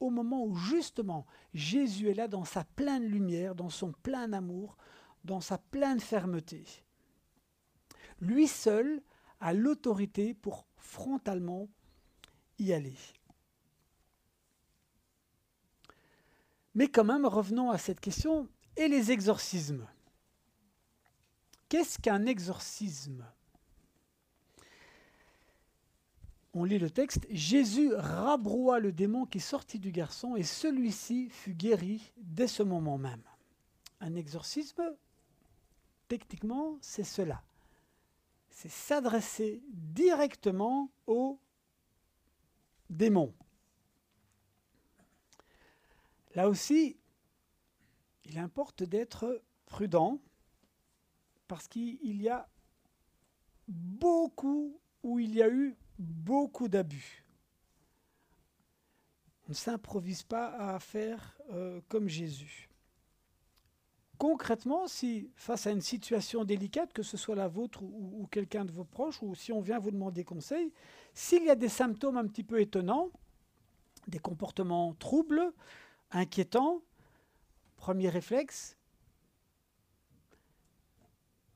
au 0.00 0.08
moment 0.08 0.42
où 0.42 0.54
justement 0.54 1.26
Jésus 1.52 2.08
est 2.08 2.14
là 2.14 2.28
dans 2.28 2.46
sa 2.46 2.64
pleine 2.64 3.04
lumière, 3.04 3.54
dans 3.54 3.68
son 3.68 3.92
plein 3.92 4.32
amour, 4.32 4.78
dans 5.24 5.42
sa 5.42 5.58
pleine 5.58 6.00
fermeté. 6.00 6.64
Lui 8.22 8.48
seul 8.48 9.02
a 9.38 9.52
l'autorité 9.52 10.32
pour 10.32 10.64
frontalement 10.78 11.68
y 12.58 12.72
aller. 12.72 12.96
Mais 16.74 16.88
quand 16.88 17.04
même, 17.04 17.26
revenons 17.26 17.70
à 17.70 17.78
cette 17.78 18.00
question. 18.00 18.48
Et 18.76 18.88
les 18.88 19.10
exorcismes 19.10 19.86
Qu'est-ce 21.68 22.00
qu'un 22.00 22.26
exorcisme? 22.26 23.24
On 26.52 26.64
lit 26.64 26.80
le 26.80 26.90
texte, 26.90 27.28
Jésus 27.30 27.94
rabroua 27.94 28.80
le 28.80 28.90
démon 28.90 29.24
qui 29.24 29.38
sortit 29.38 29.78
du 29.78 29.92
garçon 29.92 30.34
et 30.34 30.42
celui-ci 30.42 31.28
fut 31.30 31.54
guéri 31.54 32.12
dès 32.16 32.48
ce 32.48 32.64
moment 32.64 32.98
même. 32.98 33.22
Un 34.00 34.16
exorcisme, 34.16 34.82
techniquement, 36.08 36.76
c'est 36.80 37.04
cela. 37.04 37.40
C'est 38.48 38.70
s'adresser 38.70 39.62
directement 39.72 40.90
au 41.06 41.38
démon. 42.88 43.32
Là 46.34 46.48
aussi, 46.48 46.96
il 48.24 48.38
importe 48.38 48.82
d'être 48.82 49.42
prudent 49.66 50.20
parce 51.48 51.66
qu'il 51.66 52.22
y 52.22 52.28
a 52.28 52.48
beaucoup 53.66 54.80
où 55.02 55.18
il 55.18 55.34
y 55.34 55.42
a 55.42 55.48
eu 55.48 55.76
beaucoup 55.98 56.68
d'abus. 56.68 57.24
On 59.46 59.50
ne 59.50 59.54
s'improvise 59.54 60.22
pas 60.22 60.74
à 60.74 60.78
faire 60.78 61.36
euh, 61.50 61.80
comme 61.88 62.08
Jésus. 62.08 62.68
Concrètement, 64.16 64.86
si 64.86 65.30
face 65.34 65.66
à 65.66 65.70
une 65.70 65.80
situation 65.80 66.44
délicate, 66.44 66.92
que 66.92 67.02
ce 67.02 67.16
soit 67.16 67.34
la 67.34 67.48
vôtre 67.48 67.82
ou, 67.82 68.20
ou 68.20 68.26
quelqu'un 68.26 68.64
de 68.64 68.70
vos 68.70 68.84
proches, 68.84 69.22
ou 69.22 69.34
si 69.34 69.50
on 69.50 69.60
vient 69.60 69.78
vous 69.78 69.90
demander 69.90 70.24
conseil, 70.24 70.72
s'il 71.14 71.42
y 71.44 71.50
a 71.50 71.56
des 71.56 71.70
symptômes 71.70 72.16
un 72.16 72.26
petit 72.26 72.44
peu 72.44 72.60
étonnants, 72.60 73.10
des 74.06 74.18
comportements 74.18 74.94
troubles, 74.94 75.52
inquiétants, 76.10 76.82
premier 77.76 78.08
réflexe, 78.08 78.76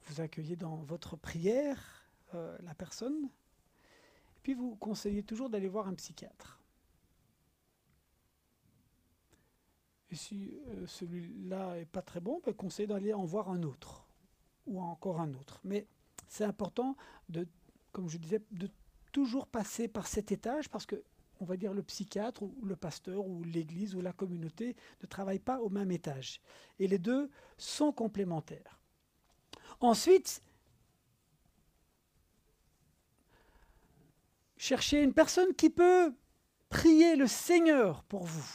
vous 0.07 0.21
accueillez 0.21 0.57
dans 0.57 0.77
votre 0.77 1.17
prière 1.17 2.07
euh, 2.35 2.57
la 2.62 2.75
personne, 2.75 3.29
puis 4.43 4.55
vous 4.55 4.77
conseillez 4.77 5.23
toujours 5.23 5.49
d'aller 5.49 5.69
voir 5.69 5.88
un 5.88 5.95
psychiatre. 5.95 6.61
Et 10.11 10.17
si 10.17 10.55
euh, 10.69 10.87
celui-là 10.87 11.77
n'est 11.77 11.87
pas 11.87 12.03
très 12.03 12.21
bon, 12.21 12.40
ben, 12.45 12.55
conseillez 12.55 12.87
d'aller 12.87 13.12
en 13.12 13.25
voir 13.25 13.51
un 13.51 13.62
autre, 13.62 14.07
ou 14.67 14.81
encore 14.81 15.21
un 15.21 15.33
autre. 15.35 15.61
Mais 15.64 15.87
c'est 16.29 16.45
important 16.45 16.97
de, 17.29 17.49
comme 17.93 18.09
je 18.09 18.19
disais, 18.19 18.43
de 18.51 18.69
toujours 19.12 19.47
passer 19.47 19.88
par 19.88 20.07
cet 20.07 20.33
étage 20.33 20.69
parce 20.69 20.87
que 20.87 21.03
on 21.40 21.44
va 21.44 21.57
dire 21.57 21.73
le 21.73 21.83
psychiatre 21.83 22.42
ou 22.42 22.55
le 22.64 22.77
pasteur 22.77 23.27
ou 23.27 23.42
l'église 23.44 23.94
ou 23.94 24.01
la 24.01 24.12
communauté 24.12 24.77
ne 25.03 25.07
travaillent 25.07 25.38
pas 25.38 25.61
au 25.61 25.68
même 25.68 25.90
étage. 25.90 26.40
Et 26.79 26.87
les 26.87 26.99
deux 26.99 27.31
sont 27.59 27.92
complémentaires. 27.92 28.81
Ensuite, 29.81 30.42
cherchez 34.57 35.03
une 35.03 35.14
personne 35.14 35.55
qui 35.55 35.70
peut 35.70 36.14
prier 36.68 37.16
le 37.16 37.27
Seigneur 37.27 38.05
pour 38.05 38.25
vous. 38.25 38.51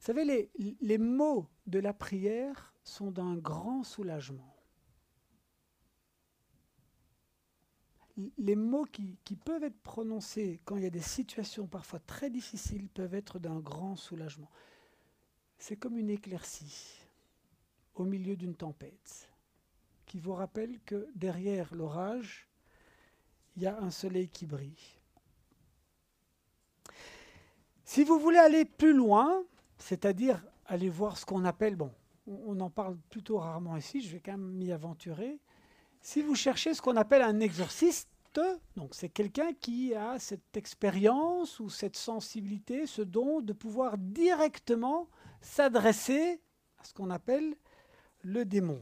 Vous 0.00 0.14
savez, 0.14 0.24
les, 0.24 0.50
les 0.80 0.98
mots 0.98 1.46
de 1.66 1.78
la 1.78 1.92
prière 1.92 2.72
sont 2.82 3.10
d'un 3.10 3.36
grand 3.36 3.82
soulagement. 3.82 4.57
Les 8.38 8.56
mots 8.56 8.84
qui, 8.84 9.16
qui, 9.24 9.36
peuvent 9.36 9.62
être 9.62 9.80
prononcés 9.80 10.60
quand 10.64 10.76
il 10.76 10.82
y 10.82 10.86
a 10.86 10.90
des 10.90 11.00
situations 11.00 11.66
parfois 11.66 12.00
très 12.00 12.30
difficiles 12.30 12.88
peuvent 12.88 13.14
être 13.14 13.38
d'un 13.38 13.60
grand 13.60 13.94
soulagement. 13.94 14.50
C'est 15.58 15.76
comme 15.76 15.96
une 15.96 16.10
éclaircie 16.10 17.06
au 17.94 18.04
milieu 18.04 18.36
d'une 18.36 18.54
tempête 18.54 19.28
qui 20.08 20.18
vous 20.18 20.32
rappelle 20.32 20.80
que 20.86 21.06
derrière 21.14 21.72
l'orage, 21.74 22.48
il 23.56 23.62
y 23.62 23.66
a 23.66 23.78
un 23.78 23.90
soleil 23.90 24.28
qui 24.28 24.46
brille. 24.46 24.98
Si 27.84 28.04
vous 28.04 28.18
voulez 28.18 28.38
aller 28.38 28.64
plus 28.64 28.94
loin, 28.94 29.44
c'est-à-dire 29.76 30.42
aller 30.66 30.88
voir 30.88 31.18
ce 31.18 31.26
qu'on 31.26 31.44
appelle, 31.44 31.76
bon, 31.76 31.92
on 32.26 32.58
en 32.60 32.70
parle 32.70 32.96
plutôt 33.10 33.38
rarement 33.38 33.76
ici, 33.76 34.00
je 34.00 34.10
vais 34.10 34.20
quand 34.20 34.32
même 34.32 34.52
m'y 34.52 34.72
aventurer, 34.72 35.38
si 36.00 36.22
vous 36.22 36.34
cherchez 36.34 36.74
ce 36.74 36.82
qu'on 36.82 36.96
appelle 36.96 37.22
un 37.22 37.40
exorciste, 37.40 38.08
c'est 38.92 39.08
quelqu'un 39.08 39.52
qui 39.52 39.94
a 39.94 40.18
cette 40.20 40.56
expérience 40.56 41.58
ou 41.58 41.68
cette 41.70 41.96
sensibilité, 41.96 42.86
ce 42.86 43.02
don 43.02 43.40
de 43.40 43.52
pouvoir 43.52 43.98
directement 43.98 45.08
s'adresser 45.40 46.40
à 46.78 46.84
ce 46.84 46.94
qu'on 46.94 47.10
appelle 47.10 47.56
le 48.22 48.44
démon. 48.44 48.80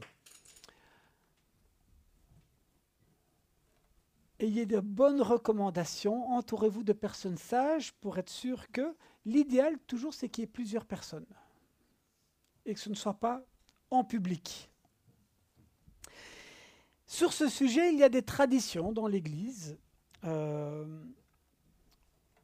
ayez 4.39 4.65
de 4.65 4.79
bonnes 4.79 5.21
recommandations, 5.21 6.29
entourez-vous 6.29 6.83
de 6.83 6.93
personnes 6.93 7.37
sages 7.37 7.93
pour 7.93 8.17
être 8.17 8.29
sûr 8.29 8.71
que 8.71 8.95
l'idéal 9.25 9.77
toujours 9.87 10.13
c'est 10.13 10.29
qu'il 10.29 10.43
y 10.43 10.45
ait 10.45 10.47
plusieurs 10.47 10.85
personnes 10.85 11.25
et 12.65 12.73
que 12.73 12.79
ce 12.79 12.89
ne 12.89 12.95
soit 12.95 13.15
pas 13.15 13.41
en 13.89 14.03
public. 14.03 14.69
Sur 17.07 17.31
ce 17.31 17.47
sujet, 17.47 17.93
il 17.93 17.97
y 17.97 18.03
a 18.03 18.09
des 18.09 18.21
traditions 18.21 18.91
dans 18.91 19.07
l'Église. 19.07 19.77
Euh, 20.25 20.85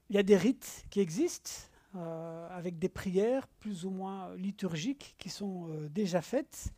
il 0.10 0.16
y 0.16 0.20
a 0.20 0.24
des 0.24 0.38
rites 0.38 0.86
qui 0.90 1.02
existent 1.02 1.52
euh, 1.96 2.48
avec 2.50 2.80
des 2.80 2.88
prières 2.88 3.46
plus 3.60 3.84
ou 3.86 3.90
moins 3.90 4.34
liturgiques 4.36 5.16
qui 5.18 5.30
sont 5.30 5.68
euh, 5.70 5.90
déjà 5.90 6.22
faites. 6.22 6.74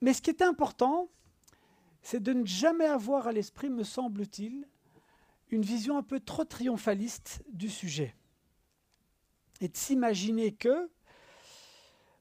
mais 0.00 0.14
ce 0.14 0.22
qui 0.22 0.30
est 0.30 0.40
important, 0.40 1.10
c'est 2.00 2.22
de 2.22 2.32
ne 2.32 2.46
jamais 2.46 2.86
avoir 2.86 3.26
à 3.26 3.32
l'esprit, 3.32 3.68
me 3.68 3.84
semble-t-il, 3.84 4.66
une 5.50 5.62
vision 5.62 5.98
un 5.98 6.02
peu 6.02 6.20
trop 6.20 6.44
triomphaliste 6.44 7.42
du 7.52 7.68
sujet. 7.68 8.14
Et 9.60 9.68
de 9.68 9.76
s'imaginer 9.76 10.52
que, 10.52 10.90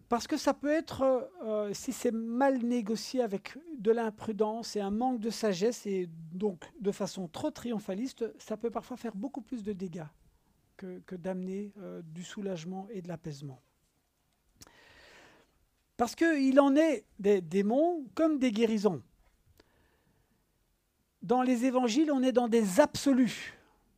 parce 0.10 0.28
que 0.28 0.38
ça 0.38 0.54
peut 0.54 0.72
être, 0.72 1.30
euh, 1.44 1.74
si 1.74 1.92
c'est 1.92 2.12
mal 2.12 2.60
négocié 2.60 3.22
avec 3.22 3.58
de 3.78 3.92
l'imprudence 3.92 4.76
et 4.76 4.80
un 4.80 4.92
manque 4.92 5.20
de 5.20 5.30
sagesse, 5.30 5.86
et 5.86 6.10
donc 6.32 6.64
de 6.80 6.92
façon 6.92 7.28
trop 7.28 7.52
triomphaliste, 7.52 8.26
ça 8.40 8.58
peut 8.58 8.72
parfois 8.72 8.98
faire 8.98 9.16
beaucoup 9.16 9.42
plus 9.42 9.64
de 9.64 9.74
dégâts 9.74 10.08
que, 10.78 11.16
d'amener 11.16 11.74
euh, 11.80 12.02
du 12.04 12.24
soulagement 12.24 12.88
et 12.92 13.02
de 13.02 13.08
l'apaisement. 13.08 13.62
Parce 15.98 16.16
qu'il 16.16 16.60
en 16.60 16.76
est 16.76 17.06
des 17.20 17.42
démons 17.42 18.06
comme 18.14 18.38
des 18.38 18.52
guérisons 18.52 19.02
dans 21.28 21.42
les 21.42 21.66
évangiles, 21.66 22.12
on 22.12 22.24
est 22.24 22.32
dans 22.32 22.48
des 22.48 22.80
absolus. 22.80 23.54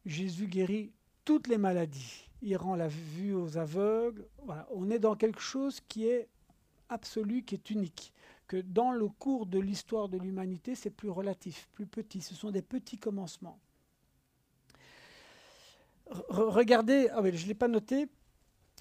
Jésus 0.06 0.48
guérit 0.48 0.92
toutes 1.26 1.48
les 1.48 1.58
maladies. 1.58 2.29
Il 2.42 2.56
rend 2.56 2.76
la 2.76 2.88
vue 2.88 3.34
aux 3.34 3.58
aveugles. 3.58 4.26
On 4.72 4.90
est 4.90 5.00
dans 5.00 5.16
quelque 5.16 5.42
chose 5.42 5.82
qui 5.88 6.08
est 6.08 6.30
absolu, 6.88 7.44
qui 7.44 7.56
est 7.56 7.70
unique. 7.70 8.14
Que 8.48 8.58
dans 8.58 8.92
le 8.92 9.08
cours 9.08 9.46
de 9.46 9.60
l'histoire 9.60 10.10
de 10.10 10.18
l'humanité, 10.18 10.74
c'est 10.76 10.90
plus 10.90 11.10
relatif, 11.10 11.68
plus 11.74 11.86
petit. 11.86 12.22
Ce 12.22 12.34
sont 12.34 12.52
des 12.52 12.62
petits 12.62 12.98
commencements. 12.98 13.60
regardez, 16.30 17.10
ah 17.12 17.22
je 17.24 17.44
ne 17.44 17.48
l'ai 17.48 17.54
pas 17.54 17.68
noté, 17.68 18.08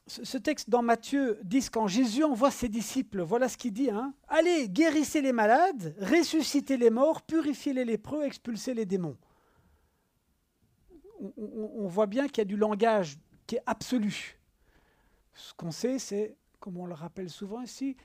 ce 0.08 0.38
texte 0.38 0.70
dans 0.70 0.82
Matthieu 0.82 1.38
dit 1.44 1.64
quand 1.70 1.86
Jésus 1.86 2.24
envoie 2.24 2.50
ses 2.50 2.68
disciples, 2.68 3.20
voilà 3.20 3.48
ce 3.48 3.58
qu'il 3.58 3.72
dit 3.72 3.90
hein, 3.90 4.14
Allez, 4.28 4.68
guérissez 4.68 5.20
les 5.20 5.32
malades, 5.32 5.94
ressuscitez 6.00 6.78
les 6.78 6.90
morts, 6.90 7.22
purifiez 7.22 7.74
les 7.74 7.84
lépreux, 7.84 8.24
expulsez 8.24 8.72
les 8.72 8.86
démons. 8.86 9.16
On, 11.20 11.32
on 11.36 11.88
voit 11.88 12.06
bien 12.06 12.26
qu'il 12.26 12.38
y 12.38 12.40
a 12.42 12.44
du 12.44 12.56
langage 12.56 13.18
qui 13.48 13.56
est 13.56 13.62
absolu. 13.66 14.38
Ce 15.34 15.52
qu'on 15.54 15.72
sait, 15.72 15.98
c'est, 15.98 16.36
comme 16.60 16.76
on 16.76 16.86
le 16.86 16.94
rappelle 16.94 17.30
souvent 17.30 17.60
ici, 17.60 17.96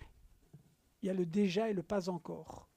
il 1.01 1.07
y 1.07 1.09
a 1.11 1.13
le 1.13 1.27
déjà 1.27 1.69
et 1.69 1.73
le 1.73 1.83
pas 1.83 2.09
encore. 2.09 2.67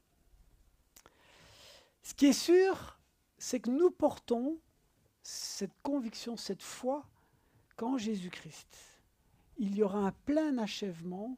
Ce 2.02 2.12
qui 2.12 2.26
est 2.26 2.35
sûr, 2.35 2.98
c'est 3.38 3.60
que 3.60 3.71
nous 3.71 3.90
portons 3.90 4.58
cette 5.23 5.75
conviction, 5.83 6.37
cette 6.37 6.62
foi 6.62 7.06
qu'en 7.77 7.96
Jésus-Christ 7.96 8.96
il 9.58 9.75
y 9.75 9.83
aura 9.83 9.98
un 9.98 10.12
plein 10.12 10.58
achèvement 10.58 11.37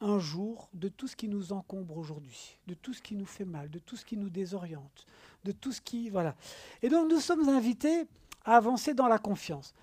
un 0.00 0.18
jour 0.18 0.70
de 0.74 0.88
tout 0.88 1.08
ce 1.08 1.16
qui 1.16 1.28
nous 1.28 1.52
encombre 1.52 1.96
aujourd'hui, 1.96 2.58
de 2.68 2.74
tout 2.74 2.94
ce 2.94 3.02
qui 3.02 3.16
nous 3.16 3.26
fait 3.26 3.44
mal, 3.44 3.68
de 3.68 3.80
tout 3.80 3.96
ce 3.96 4.04
qui 4.04 4.16
nous 4.16 4.30
désoriente, 4.30 5.06
de 5.44 5.50
tout 5.50 5.72
ce 5.72 5.80
qui... 5.80 6.08
Voilà. 6.08 6.36
Et 6.82 6.88
donc 6.88 7.10
nous 7.10 7.20
sommes 7.20 7.48
invités 7.48 8.06
à 8.44 8.56
avancer 8.56 8.94
dans 8.94 9.08
la 9.08 9.18
confiance. 9.18 9.74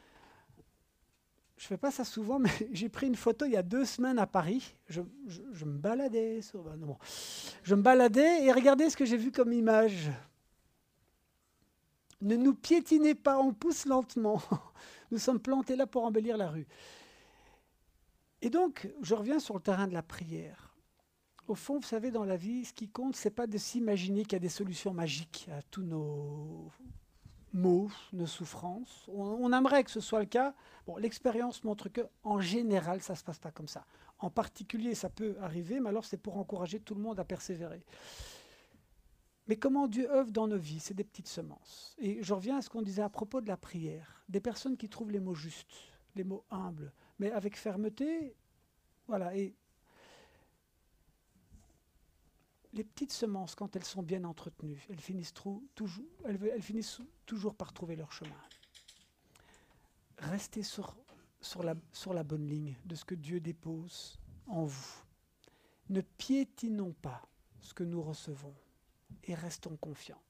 Je 1.57 1.67
fais 1.67 1.77
pas 1.77 1.91
ça 1.91 2.03
souvent, 2.03 2.39
mais 2.39 2.49
j'ai 2.71 2.89
pris 2.89 3.07
une 3.07 3.15
photo 3.15 3.45
il 3.45 3.53
y 3.53 3.57
a 3.57 3.63
deux 3.63 3.85
semaines 3.85 4.19
à 4.19 4.27
Paris. 4.27 4.75
Je, 4.87 5.01
me 5.01 5.77
baladais, 5.77 6.41
ben 6.53 6.97
je 7.63 7.75
me 7.75 7.81
baladais 7.81 8.45
et 8.45 8.51
regardez 8.51 8.89
ce 8.89 8.97
que 8.97 9.05
j'ai 9.05 9.17
vu 9.17 9.31
comme 9.31 9.53
image. 9.53 10.11
Ne 12.21 12.35
nous 12.35 12.53
piétinez 12.53 13.15
pas, 13.15 13.37
on 13.39 13.53
pousse 13.53 13.85
lentement. 13.85 14.41
Nous 15.11 15.19
sommes 15.19 15.39
plantés 15.39 15.75
là 15.75 15.85
pour 15.85 16.03
embellir 16.03 16.37
la 16.37 16.49
rue. 16.49 16.67
Et 18.41 18.49
donc, 18.49 18.89
je 19.01 19.13
reviens 19.13 19.39
sur 19.39 19.53
le 19.53 19.61
terrain 19.61 19.87
de 19.87 19.93
la 19.93 20.01
prière. 20.01 20.75
Au 21.47 21.55
fond, 21.55 21.77
vous 21.79 21.85
savez, 21.85 22.09
dans 22.09 22.25
la 22.25 22.37
vie, 22.37 22.65
ce 22.65 22.73
qui 22.73 22.89
compte, 22.89 23.15
c'est 23.15 23.29
pas 23.29 23.45
de 23.45 23.57
s'imaginer 23.57 24.23
qu'il 24.23 24.33
y 24.33 24.35
a 24.37 24.39
des 24.39 24.49
solutions 24.49 24.93
magiques 24.93 25.47
à 25.51 25.61
tous 25.63 25.83
nos 25.83 26.71
maux, 27.55 27.89
nos 28.13 28.27
souffrances. 28.27 29.09
On, 29.11 29.51
aimerait 29.51 29.83
que 29.83 29.91
ce 29.91 30.01
soit 30.01 30.19
le 30.19 30.25
cas. 30.25 30.53
Bon, 30.85 30.97
l'expérience 30.97 31.63
montre 31.63 31.89
que, 31.89 32.01
en 32.23 32.39
général, 32.39 33.01
ça 33.01 33.15
se 33.15 33.23
passe 33.23 33.39
pas 33.39 33.51
comme 33.51 33.67
ça. 33.67 33.85
En 34.19 34.29
particulier, 34.29 34.93
ça 34.93 35.09
peut 35.09 35.35
arriver, 35.41 35.79
mais 35.79 35.89
alors 35.89 36.05
c'est 36.05 36.17
pour 36.17 36.37
encourager 36.37 36.79
tout 36.79 36.95
le 36.95 37.01
monde 37.01 37.19
à 37.19 37.23
persévérer. 37.23 37.83
Mais 39.47 39.55
comment 39.55 39.87
Dieu 39.87 40.09
œuvre 40.11 40.31
dans 40.31 40.47
nos 40.47 40.57
vies, 40.57 40.79
c'est 40.79 40.93
des 40.93 41.03
petites 41.03 41.27
semences. 41.27 41.95
Et 41.99 42.21
je 42.21 42.33
reviens 42.33 42.57
à 42.57 42.61
ce 42.61 42.69
qu'on 42.69 42.81
disait 42.81 43.03
à 43.03 43.09
propos 43.09 43.41
de 43.41 43.47
la 43.47 43.57
prière. 43.57 44.23
Des 44.27 44.39
personnes 44.39 44.75
qui 44.75 44.89
trouvent 44.89 45.11
les 45.11 45.19
mots 45.19 45.35
justes, 45.35 45.93
les 46.15 46.23
mots 46.23 46.43
humbles, 46.49 46.91
mais 47.19 47.31
avec 47.31 47.57
fermeté. 47.57 48.35
Voilà. 49.07 49.35
Et 49.35 49.55
les 52.75 52.83
petites 52.83 53.13
semences, 53.13 53.55
quand 53.55 53.75
elles 53.75 53.85
sont 53.85 54.03
bien 54.03 54.25
entretenues, 54.25 54.85
elles 54.89 54.99
finissent, 54.99 55.33
toujours, 57.25 57.55
par 57.55 57.71
trouver 57.71 57.95
leur 57.95 58.11
chemin. 58.11 58.35
Restez 60.17 60.61
sur, 60.61 60.97
sur, 61.39 61.63
la, 61.63 61.75
sur 61.93 62.13
la 62.13 62.23
bonne 62.23 62.45
ligne 62.45 62.75
de 62.85 62.95
ce 62.95 63.05
que 63.05 63.15
Dieu 63.15 63.39
dépose 63.39 64.19
en 64.47 64.65
vous. 64.65 64.93
Ne 65.89 66.01
piétinons 66.01 66.93
pas 67.01 67.21
ce 67.61 67.73
que 67.73 67.83
nous 67.83 68.01
recevons 68.01 68.53
et 69.23 69.33
restons 69.33 69.77
confiants. 69.77 70.21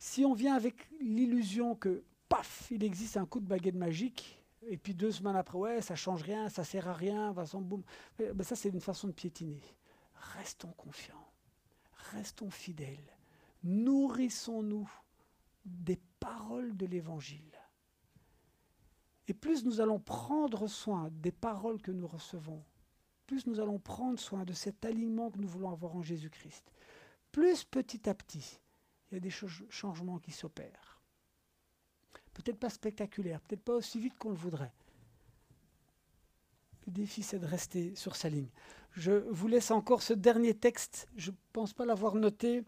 Si 0.00 0.24
on 0.24 0.34
vient 0.34 0.56
avec 0.56 0.90
l'illusion 1.00 1.76
que, 1.76 2.02
paf, 2.28 2.68
il 2.72 2.82
existe 2.82 3.16
un 3.16 3.26
coup 3.26 3.38
de 3.38 3.46
baguette 3.46 3.76
magique, 3.76 4.37
et 4.62 4.76
puis 4.76 4.94
deux 4.94 5.12
semaines 5.12 5.36
après, 5.36 5.58
ouais, 5.58 5.82
ça 5.82 5.94
change 5.94 6.22
rien, 6.22 6.48
ça 6.48 6.64
sert 6.64 6.88
à 6.88 6.92
rien, 6.92 7.32
façon, 7.32 7.60
boum, 7.60 7.82
ben 8.18 8.42
ça 8.42 8.56
c'est 8.56 8.70
une 8.70 8.80
façon 8.80 9.08
de 9.08 9.12
piétiner. 9.12 9.62
Restons 10.36 10.72
confiants, 10.72 11.32
restons 12.12 12.50
fidèles, 12.50 13.16
nourrissons-nous 13.62 14.90
des 15.64 16.00
paroles 16.18 16.76
de 16.76 16.86
l'Évangile. 16.86 17.52
Et 19.28 19.34
plus 19.34 19.64
nous 19.64 19.80
allons 19.80 20.00
prendre 20.00 20.66
soin 20.66 21.10
des 21.12 21.32
paroles 21.32 21.80
que 21.80 21.92
nous 21.92 22.06
recevons, 22.06 22.64
plus 23.26 23.46
nous 23.46 23.60
allons 23.60 23.78
prendre 23.78 24.18
soin 24.18 24.44
de 24.44 24.54
cet 24.54 24.84
alignement 24.84 25.30
que 25.30 25.38
nous 25.38 25.48
voulons 25.48 25.70
avoir 25.70 25.94
en 25.94 26.02
Jésus-Christ, 26.02 26.72
plus 27.30 27.64
petit 27.64 28.08
à 28.08 28.14
petit, 28.14 28.58
il 29.10 29.14
y 29.14 29.16
a 29.18 29.20
des 29.20 29.30
changements 29.30 30.18
qui 30.18 30.32
s'opèrent. 30.32 30.87
Peut-être 32.38 32.58
pas 32.58 32.70
spectaculaires, 32.70 33.40
peut-être 33.40 33.62
pas 33.62 33.74
aussi 33.74 33.98
vite 33.98 34.16
qu'on 34.16 34.30
le 34.30 34.36
voudrait. 34.36 34.72
Le 36.86 36.92
défi, 36.92 37.22
c'est 37.22 37.38
de 37.38 37.46
rester 37.46 37.94
sur 37.94 38.16
sa 38.16 38.28
ligne. 38.28 38.48
Je 38.92 39.12
vous 39.30 39.48
laisse 39.48 39.70
encore 39.70 40.02
ce 40.02 40.14
dernier 40.14 40.54
texte, 40.54 41.08
je 41.16 41.30
ne 41.30 41.36
pense 41.52 41.72
pas 41.74 41.84
l'avoir 41.84 42.14
noté, 42.14 42.62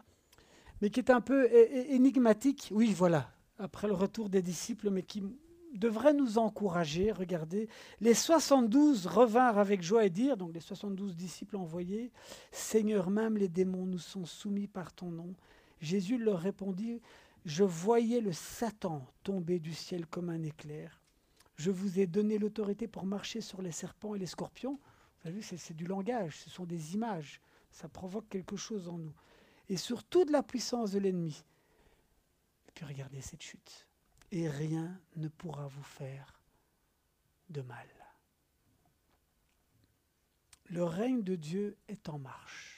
mais 0.81 0.89
qui 0.89 0.99
est 0.99 1.09
un 1.09 1.21
peu 1.21 1.49
énigmatique. 1.89 2.69
Oui, 2.71 2.93
voilà, 2.93 3.31
après 3.59 3.87
le 3.87 3.93
retour 3.93 4.29
des 4.29 4.41
disciples, 4.41 4.89
mais 4.89 5.03
qui 5.03 5.23
devrait 5.73 6.13
nous 6.13 6.37
encourager. 6.37 7.11
Regardez, 7.11 7.69
les 8.01 8.13
72 8.13 9.07
revinrent 9.07 9.57
avec 9.57 9.81
joie 9.81 10.05
et 10.05 10.09
dirent, 10.09 10.37
donc 10.37 10.53
les 10.53 10.59
72 10.59 11.15
disciples 11.15 11.55
envoyés, 11.55 12.11
Seigneur, 12.51 13.09
même 13.09 13.37
les 13.37 13.47
démons 13.47 13.85
nous 13.85 13.99
sont 13.99 14.25
soumis 14.25 14.67
par 14.67 14.93
ton 14.93 15.11
nom. 15.11 15.33
Jésus 15.79 16.17
leur 16.17 16.39
répondit, 16.39 17.01
je 17.45 17.63
voyais 17.63 18.21
le 18.21 18.33
Satan 18.33 19.05
tomber 19.23 19.59
du 19.59 19.73
ciel 19.73 20.05
comme 20.05 20.29
un 20.29 20.43
éclair. 20.43 21.01
Je 21.55 21.71
vous 21.71 21.99
ai 21.99 22.07
donné 22.07 22.37
l'autorité 22.37 22.87
pour 22.87 23.05
marcher 23.05 23.41
sur 23.41 23.61
les 23.61 23.71
serpents 23.71 24.15
et 24.15 24.19
les 24.19 24.25
scorpions. 24.25 24.79
Vous 25.21 25.29
avez 25.29 25.39
vu, 25.39 25.43
c'est 25.43 25.75
du 25.75 25.85
langage, 25.85 26.37
ce 26.37 26.49
sont 26.49 26.65
des 26.65 26.93
images. 26.93 27.41
Ça 27.71 27.87
provoque 27.87 28.27
quelque 28.29 28.57
chose 28.57 28.89
en 28.89 28.97
nous. 28.97 29.13
Et 29.69 29.77
sur 29.77 30.03
toute 30.03 30.29
la 30.29 30.43
puissance 30.43 30.91
de 30.91 30.99
l'ennemi. 30.99 31.43
Et 32.67 32.71
puis 32.73 32.85
regardez 32.85 33.21
cette 33.21 33.41
chute 33.41 33.87
et 34.31 34.47
rien 34.47 34.99
ne 35.15 35.27
pourra 35.27 35.67
vous 35.67 35.83
faire 35.83 36.41
de 37.49 37.61
mal. 37.61 37.87
Le 40.65 40.83
règne 40.83 41.21
de 41.21 41.35
Dieu 41.35 41.77
est 41.89 42.07
en 42.07 42.17
marche. 42.17 42.70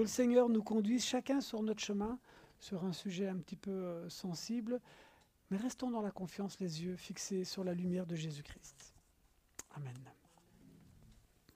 Que 0.00 0.04
le 0.04 0.08
Seigneur 0.08 0.48
nous 0.48 0.62
conduise 0.62 1.04
chacun 1.04 1.42
sur 1.42 1.62
notre 1.62 1.82
chemin, 1.82 2.18
sur 2.58 2.86
un 2.86 2.92
sujet 2.94 3.28
un 3.28 3.36
petit 3.36 3.54
peu 3.54 3.70
euh, 3.70 4.08
sensible, 4.08 4.80
mais 5.50 5.58
restons 5.58 5.90
dans 5.90 6.00
la 6.00 6.10
confiance, 6.10 6.58
les 6.58 6.82
yeux 6.82 6.96
fixés 6.96 7.44
sur 7.44 7.64
la 7.64 7.74
lumière 7.74 8.06
de 8.06 8.16
Jésus-Christ. 8.16 8.94
Amen. 9.76 9.92